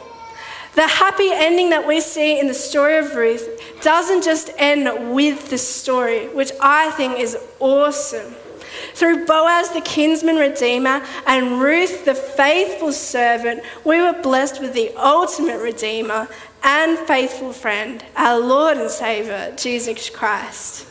The 0.74 0.88
happy 0.88 1.30
ending 1.30 1.70
that 1.70 1.86
we 1.86 2.00
see 2.00 2.38
in 2.38 2.48
the 2.48 2.54
story 2.54 2.98
of 2.98 3.14
Ruth 3.14 3.80
doesn't 3.80 4.24
just 4.24 4.50
end 4.58 5.14
with 5.14 5.50
the 5.50 5.58
story, 5.58 6.28
which 6.28 6.50
I 6.60 6.90
think 6.92 7.18
is 7.18 7.36
awesome. 7.60 8.34
Through 8.94 9.24
Boaz, 9.24 9.70
the 9.70 9.80
kinsman 9.80 10.36
redeemer, 10.36 11.04
and 11.26 11.60
Ruth, 11.60 12.04
the 12.04 12.14
faithful 12.14 12.92
servant, 12.92 13.62
we 13.84 14.00
were 14.00 14.20
blessed 14.20 14.60
with 14.60 14.72
the 14.74 14.92
ultimate 14.96 15.60
redeemer 15.60 16.28
and 16.64 16.98
faithful 16.98 17.52
friend, 17.52 18.04
our 18.16 18.40
Lord 18.40 18.76
and 18.76 18.90
Saviour, 18.90 19.52
Jesus 19.56 20.10
Christ. 20.10 20.88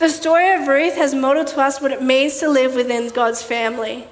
The 0.00 0.10
story 0.10 0.52
of 0.52 0.68
Ruth 0.68 0.96
has 0.96 1.14
modeled 1.14 1.46
to 1.48 1.60
us 1.60 1.80
what 1.80 1.92
it 1.92 2.02
means 2.02 2.38
to 2.38 2.48
live 2.48 2.74
within 2.74 3.08
God's 3.08 3.42
family. 3.42 4.06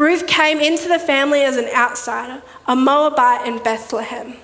Ruth 0.00 0.26
came 0.26 0.60
into 0.60 0.88
the 0.88 0.98
family 0.98 1.42
as 1.42 1.58
an 1.58 1.68
outsider, 1.76 2.42
a 2.66 2.74
Moabite 2.74 3.46
in 3.46 3.62
Bethlehem, 3.62 4.38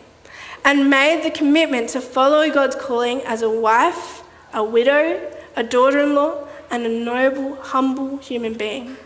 and 0.67 0.91
made 0.91 1.25
the 1.25 1.31
commitment 1.31 1.89
to 1.89 2.03
follow 2.03 2.51
God's 2.51 2.77
calling 2.77 3.23
as 3.23 3.41
a 3.41 3.49
wife, 3.49 4.23
a 4.53 4.63
widow, 4.63 5.19
a 5.57 5.63
daughter 5.63 6.01
in 6.01 6.15
law, 6.15 6.47
and 6.71 6.85
a 6.85 6.91
noble, 6.91 7.57
humble 7.57 8.19
human 8.19 8.53
being. 8.53 8.99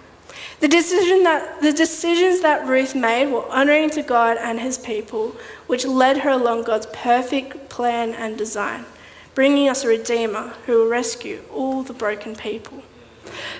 The, 0.58 0.66
decision 0.66 1.22
that, 1.22 1.62
the 1.62 1.72
decisions 1.72 2.40
that 2.40 2.66
Ruth 2.66 2.96
made 2.96 3.30
were 3.30 3.48
honouring 3.48 3.90
to 3.90 4.02
God 4.02 4.36
and 4.36 4.58
his 4.58 4.76
people, 4.76 5.36
which 5.68 5.86
led 5.86 6.16
her 6.18 6.30
along 6.30 6.64
God's 6.64 6.88
perfect 6.92 7.68
plan 7.68 8.12
and 8.12 8.36
design, 8.36 8.86
bringing 9.36 9.68
us 9.68 9.84
a 9.84 9.88
Redeemer 9.88 10.54
who 10.66 10.78
will 10.78 10.90
rescue 10.90 11.44
all 11.52 11.84
the 11.84 11.92
broken 11.92 12.34
people. 12.34 12.82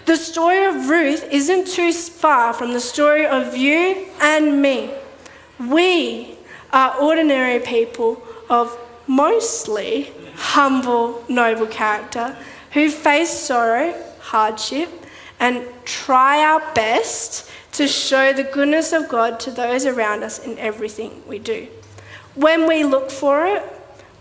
The 0.07 0.17
story 0.17 0.65
of 0.65 0.89
Ruth 0.89 1.25
isn't 1.31 1.69
too 1.69 1.93
far 1.93 2.53
from 2.53 2.73
the 2.73 2.81
story 2.81 3.27
of 3.27 3.57
you 3.57 4.09
and 4.21 4.61
me. 4.61 4.91
We 5.59 6.37
are 6.73 6.97
ordinary 6.97 7.61
people 7.61 8.23
of 8.49 8.77
mostly 9.07 10.13
humble, 10.37 11.25
noble 11.29 11.67
character 11.67 12.37
who 12.73 12.91
face 12.91 13.31
sorrow, 13.31 13.95
hardship, 14.21 14.89
and 15.39 15.67
try 15.85 16.45
our 16.45 16.61
best 16.75 17.51
to 17.73 17.87
show 17.87 18.33
the 18.33 18.45
goodness 18.45 18.93
of 18.93 19.09
God 19.09 19.41
to 19.41 19.51
those 19.51 19.87
around 19.87 20.23
us 20.23 20.39
in 20.45 20.59
everything 20.59 21.23
we 21.27 21.39
do. 21.39 21.69
When 22.35 22.67
we 22.67 22.85
look 22.85 23.11
for 23.11 23.47
it, 23.47 23.63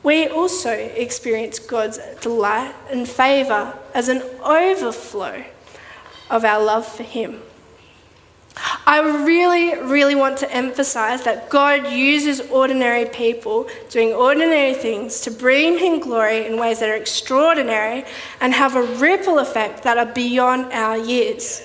we 0.03 0.27
also 0.27 0.71
experience 0.71 1.59
God's 1.59 1.99
delight 2.21 2.73
and 2.89 3.07
favour 3.07 3.77
as 3.93 4.07
an 4.07 4.21
overflow 4.43 5.43
of 6.29 6.45
our 6.45 6.63
love 6.63 6.85
for 6.87 7.03
Him. 7.03 7.41
I 8.85 8.99
really, 8.99 9.79
really 9.79 10.15
want 10.15 10.37
to 10.39 10.53
emphasize 10.53 11.23
that 11.23 11.49
God 11.49 11.91
uses 11.91 12.41
ordinary 12.49 13.05
people 13.05 13.67
doing 13.89 14.13
ordinary 14.13 14.73
things 14.73 15.21
to 15.21 15.31
bring 15.31 15.77
Him 15.77 15.99
glory 15.99 16.45
in 16.45 16.57
ways 16.57 16.79
that 16.79 16.89
are 16.89 16.95
extraordinary 16.95 18.03
and 18.41 18.53
have 18.53 18.75
a 18.75 18.81
ripple 18.81 19.39
effect 19.39 19.83
that 19.83 19.97
are 19.97 20.05
beyond 20.05 20.73
our 20.73 20.97
years. 20.97 21.61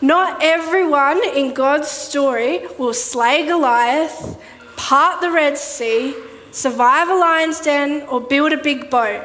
Not 0.00 0.42
everyone 0.42 1.20
in 1.34 1.54
God's 1.54 1.88
story 1.88 2.66
will 2.78 2.94
slay 2.94 3.46
Goliath, 3.46 4.38
part 4.76 5.20
the 5.20 5.30
Red 5.30 5.58
Sea, 5.58 6.14
survive 6.58 7.08
a 7.08 7.14
lion's 7.14 7.60
den, 7.60 8.02
or 8.08 8.20
build 8.20 8.52
a 8.52 8.56
big 8.56 8.90
boat. 8.90 9.24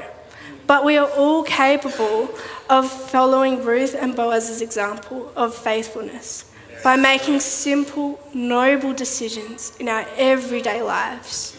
But 0.67 0.85
we 0.85 0.97
are 0.97 1.09
all 1.09 1.43
capable 1.43 2.29
of 2.69 2.89
following 2.89 3.65
Ruth 3.65 3.95
and 3.99 4.15
Boaz's 4.15 4.61
example 4.61 5.31
of 5.35 5.55
faithfulness 5.55 6.51
by 6.83 6.95
making 6.95 7.39
simple, 7.39 8.19
noble 8.33 8.93
decisions 8.93 9.75
in 9.79 9.89
our 9.89 10.05
everyday 10.15 10.81
lives. 10.83 11.57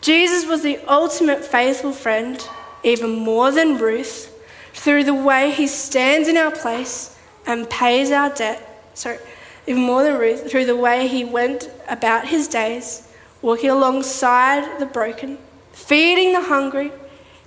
Jesus 0.00 0.44
was 0.46 0.62
the 0.62 0.78
ultimate 0.88 1.44
faithful 1.44 1.92
friend, 1.92 2.46
even 2.82 3.10
more 3.12 3.52
than 3.52 3.78
Ruth, 3.78 4.30
through 4.72 5.04
the 5.04 5.14
way 5.14 5.52
he 5.52 5.68
stands 5.68 6.28
in 6.28 6.36
our 6.36 6.50
place 6.50 7.16
and 7.46 7.70
pays 7.70 8.10
our 8.10 8.28
debt. 8.30 8.90
Sorry, 8.94 9.18
even 9.68 9.82
more 9.82 10.02
than 10.02 10.18
Ruth, 10.18 10.50
through 10.50 10.66
the 10.66 10.76
way 10.76 11.06
he 11.06 11.24
went 11.24 11.70
about 11.88 12.26
his 12.26 12.48
days, 12.48 13.08
walking 13.44 13.68
alongside 13.68 14.78
the 14.80 14.86
broken, 14.86 15.36
feeding 15.70 16.32
the 16.32 16.40
hungry, 16.40 16.90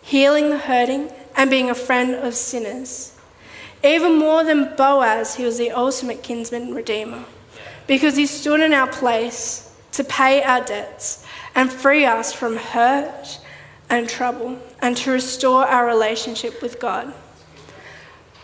healing 0.04 0.52
the 0.52 0.58
hurting, 0.60 1.12
and 1.36 1.50
being 1.50 1.72
a 1.72 1.76
friend 1.76 2.14
of 2.14 2.36
sinners. 2.36 3.18
Even 3.84 4.16
more 4.16 4.44
than 4.44 4.76
Boaz, 4.76 5.36
he 5.36 5.44
was 5.44 5.58
the 5.58 5.72
ultimate 5.72 6.22
kinsman 6.22 6.76
redeemer 6.76 7.26
because 7.88 8.16
he 8.16 8.28
stood 8.28 8.60
in 8.60 8.74
our 8.74 8.86
place 8.86 9.76
to 9.92 10.04
pay 10.04 10.44
our 10.44 10.64
debts 10.64 11.26
and 11.56 11.74
free 11.74 12.06
us 12.06 12.32
from 12.32 12.58
hurt 12.58 13.40
and 13.90 14.08
trouble 14.08 14.60
and 14.80 14.96
to 14.98 15.10
restore 15.10 15.66
our 15.66 15.88
relationship 15.88 16.62
with 16.62 16.80
God. 16.80 17.12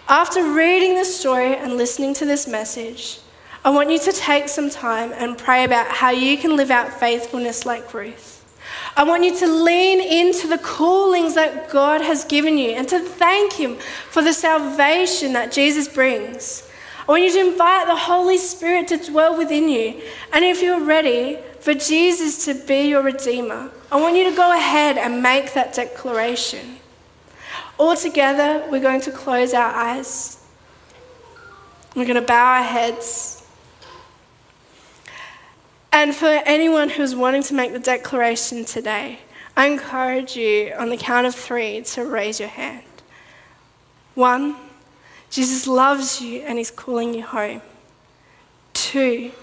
After 0.09 0.41
reading 0.53 0.95
this 0.95 1.19
story 1.19 1.55
and 1.55 1.77
listening 1.77 2.15
to 2.15 2.25
this 2.25 2.47
message, 2.47 3.19
I 3.65 3.69
want 3.69 3.89
you 3.91 3.99
to 3.99 4.11
take 4.11 4.49
some 4.49 4.69
time 4.69 5.13
and 5.13 5.37
pray 5.37 5.63
about 5.63 5.87
how 5.87 6.09
you 6.09 6.37
can 6.37 6.57
live 6.57 6.69
out 6.69 6.99
faithfulness 6.99 7.65
like 7.65 7.93
Ruth. 7.93 8.43
I 8.97 9.05
want 9.05 9.23
you 9.23 9.35
to 9.39 9.47
lean 9.47 10.01
into 10.01 10.47
the 10.47 10.57
callings 10.57 11.35
that 11.35 11.69
God 11.69 12.01
has 12.01 12.25
given 12.25 12.57
you 12.57 12.71
and 12.71 12.87
to 12.89 12.99
thank 12.99 13.53
Him 13.53 13.77
for 14.09 14.21
the 14.21 14.33
salvation 14.33 15.31
that 15.33 15.51
Jesus 15.51 15.87
brings. 15.87 16.69
I 17.07 17.11
want 17.11 17.23
you 17.23 17.31
to 17.31 17.51
invite 17.51 17.87
the 17.87 17.95
Holy 17.95 18.37
Spirit 18.37 18.89
to 18.89 18.97
dwell 18.97 19.37
within 19.37 19.69
you. 19.69 20.01
And 20.33 20.43
if 20.43 20.61
you're 20.61 20.83
ready 20.83 21.39
for 21.59 21.73
Jesus 21.73 22.45
to 22.45 22.53
be 22.53 22.89
your 22.89 23.01
Redeemer, 23.01 23.71
I 23.91 24.01
want 24.01 24.15
you 24.15 24.29
to 24.29 24.35
go 24.35 24.55
ahead 24.55 24.97
and 24.97 25.23
make 25.23 25.53
that 25.53 25.73
declaration. 25.73 26.77
All 27.77 27.95
together, 27.95 28.65
we're 28.69 28.81
going 28.81 29.01
to 29.01 29.11
close 29.11 29.53
our 29.53 29.73
eyes. 29.73 30.45
We're 31.95 32.05
going 32.05 32.15
to 32.15 32.21
bow 32.21 32.57
our 32.57 32.63
heads. 32.63 33.42
And 35.93 36.15
for 36.15 36.25
anyone 36.25 36.89
who's 36.89 37.15
wanting 37.15 37.43
to 37.43 37.53
make 37.53 37.71
the 37.71 37.77
declaration 37.77 38.65
today, 38.65 39.19
I 39.55 39.67
encourage 39.67 40.35
you 40.35 40.73
on 40.75 40.89
the 40.89 40.97
count 40.97 41.27
of 41.27 41.35
three 41.35 41.83
to 41.83 42.03
raise 42.03 42.39
your 42.39 42.49
hand. 42.49 42.83
One, 44.15 44.55
Jesus 45.29 45.67
loves 45.67 46.19
you 46.19 46.41
and 46.41 46.57
he's 46.57 46.71
calling 46.71 47.13
you 47.13 47.21
home. 47.21 47.61
Two, 48.73 49.33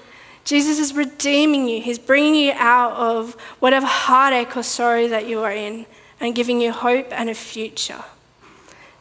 Jesus 0.44 0.80
is 0.80 0.92
redeeming 0.92 1.68
you. 1.68 1.80
He's 1.80 2.00
bringing 2.00 2.34
you 2.34 2.52
out 2.56 2.94
of 2.94 3.34
whatever 3.60 3.86
heartache 3.86 4.56
or 4.56 4.64
sorrow 4.64 5.06
that 5.06 5.28
you 5.28 5.40
are 5.42 5.52
in 5.52 5.86
and 6.18 6.34
giving 6.34 6.60
you 6.60 6.72
hope 6.72 7.06
and 7.12 7.30
a 7.30 7.34
future. 7.34 8.02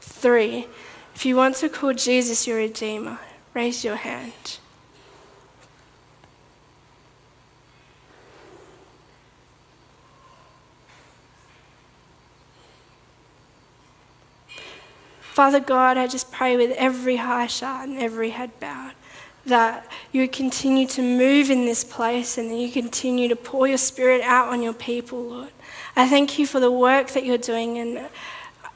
Three, 0.01 0.67
if 1.15 1.25
you 1.25 1.35
want 1.35 1.55
to 1.55 1.69
call 1.69 1.93
Jesus 1.93 2.45
your 2.45 2.57
Redeemer, 2.57 3.17
raise 3.55 3.83
your 3.83 3.95
hand. 3.95 4.59
Father 15.39 15.61
God, 15.61 15.97
I 15.97 16.05
just 16.05 16.33
pray 16.33 16.57
with 16.57 16.71
every 16.71 17.15
high 17.15 17.47
shot 17.47 17.87
and 17.87 17.97
every 17.97 18.31
head 18.31 18.51
bowed 18.59 18.91
that 19.45 19.89
you 20.11 20.27
continue 20.27 20.85
to 20.87 21.01
move 21.01 21.49
in 21.49 21.63
this 21.63 21.85
place 21.85 22.37
and 22.37 22.51
that 22.51 22.57
you 22.57 22.69
continue 22.69 23.29
to 23.29 23.37
pour 23.37 23.65
your 23.65 23.77
spirit 23.77 24.19
out 24.23 24.49
on 24.49 24.61
your 24.61 24.73
people, 24.73 25.23
Lord. 25.23 25.51
I 25.95 26.09
thank 26.09 26.39
you 26.39 26.45
for 26.45 26.59
the 26.59 26.69
work 26.69 27.11
that 27.11 27.23
you're 27.23 27.37
doing 27.37 27.77
in, 27.77 28.05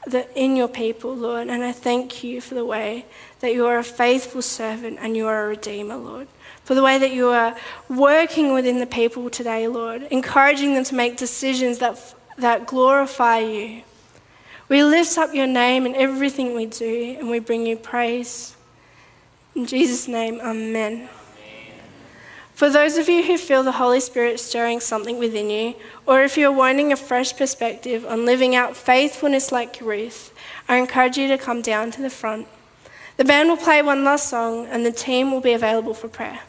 the, 0.06 0.26
in 0.42 0.56
your 0.56 0.68
people, 0.68 1.14
Lord, 1.14 1.48
and 1.48 1.62
I 1.62 1.72
thank 1.72 2.24
you 2.24 2.40
for 2.40 2.54
the 2.54 2.64
way 2.64 3.04
that 3.40 3.52
you 3.52 3.66
are 3.66 3.76
a 3.76 3.84
faithful 3.84 4.40
servant 4.40 4.96
and 5.02 5.14
you 5.14 5.26
are 5.26 5.44
a 5.44 5.48
redeemer, 5.48 5.96
Lord. 5.96 6.28
For 6.64 6.74
the 6.74 6.82
way 6.82 6.96
that 6.96 7.12
you 7.12 7.28
are 7.28 7.54
working 7.90 8.54
within 8.54 8.78
the 8.78 8.86
people 8.86 9.28
today, 9.28 9.68
Lord, 9.68 10.04
encouraging 10.04 10.72
them 10.72 10.84
to 10.84 10.94
make 10.94 11.18
decisions 11.18 11.80
that, 11.80 12.14
that 12.38 12.66
glorify 12.66 13.40
you. 13.40 13.82
We 14.68 14.82
lift 14.82 15.18
up 15.18 15.34
your 15.34 15.46
name 15.46 15.84
in 15.84 15.94
everything 15.94 16.54
we 16.54 16.66
do 16.66 17.16
and 17.18 17.28
we 17.28 17.38
bring 17.38 17.66
you 17.66 17.76
praise. 17.76 18.56
In 19.54 19.66
Jesus' 19.66 20.08
name, 20.08 20.40
amen. 20.40 21.08
For 22.54 22.70
those 22.70 22.96
of 22.96 23.08
you 23.08 23.24
who 23.24 23.36
feel 23.36 23.62
the 23.62 23.72
Holy 23.72 24.00
Spirit 24.00 24.40
stirring 24.40 24.80
something 24.80 25.18
within 25.18 25.50
you, 25.50 25.74
or 26.06 26.22
if 26.22 26.38
you're 26.38 26.52
wanting 26.52 26.92
a 26.92 26.96
fresh 26.96 27.36
perspective 27.36 28.06
on 28.06 28.24
living 28.24 28.54
out 28.54 28.76
faithfulness 28.76 29.52
like 29.52 29.80
Ruth, 29.80 30.32
I 30.68 30.76
encourage 30.76 31.18
you 31.18 31.28
to 31.28 31.36
come 31.36 31.60
down 31.62 31.90
to 31.92 32.00
the 32.00 32.10
front. 32.10 32.46
The 33.16 33.24
band 33.24 33.48
will 33.48 33.56
play 33.56 33.82
one 33.82 34.02
last 34.02 34.30
song 34.30 34.66
and 34.66 34.86
the 34.86 34.92
team 34.92 35.30
will 35.30 35.40
be 35.40 35.52
available 35.52 35.94
for 35.94 36.08
prayer. 36.08 36.40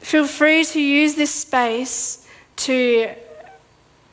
Feel 0.00 0.26
free 0.26 0.64
to 0.64 0.80
use 0.80 1.16
this 1.16 1.34
space 1.34 2.26
to 2.56 3.10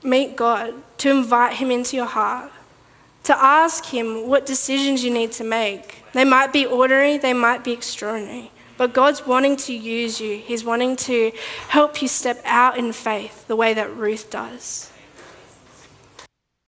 meet 0.04 0.36
God, 0.36 0.74
to 1.00 1.12
invite 1.12 1.54
Him 1.54 1.72
into 1.72 1.96
your 1.96 2.06
heart 2.06 2.52
to 3.26 3.38
ask 3.38 3.86
Him 3.86 4.28
what 4.28 4.46
decisions 4.46 5.04
you 5.04 5.12
need 5.12 5.32
to 5.34 5.44
make. 5.44 6.04
They 6.14 6.26
might 6.26 6.54
be 6.54 6.66
ordinary, 6.66 7.18
they 7.18 7.34
might 7.34 7.64
be 7.64 7.72
extraordinary, 7.72 8.52
but 8.78 8.94
God's 8.94 9.26
wanting 9.26 9.58
to 9.58 9.74
use 9.74 10.20
you. 10.20 10.38
He's 10.38 10.64
wanting 10.64 10.96
to 10.98 11.32
help 11.68 12.02
you 12.02 12.08
step 12.08 12.42
out 12.46 12.78
in 12.78 12.94
faith 12.94 13.48
the 13.48 13.56
way 13.56 13.74
that 13.74 13.96
Ruth 13.96 14.30
does. 14.30 14.92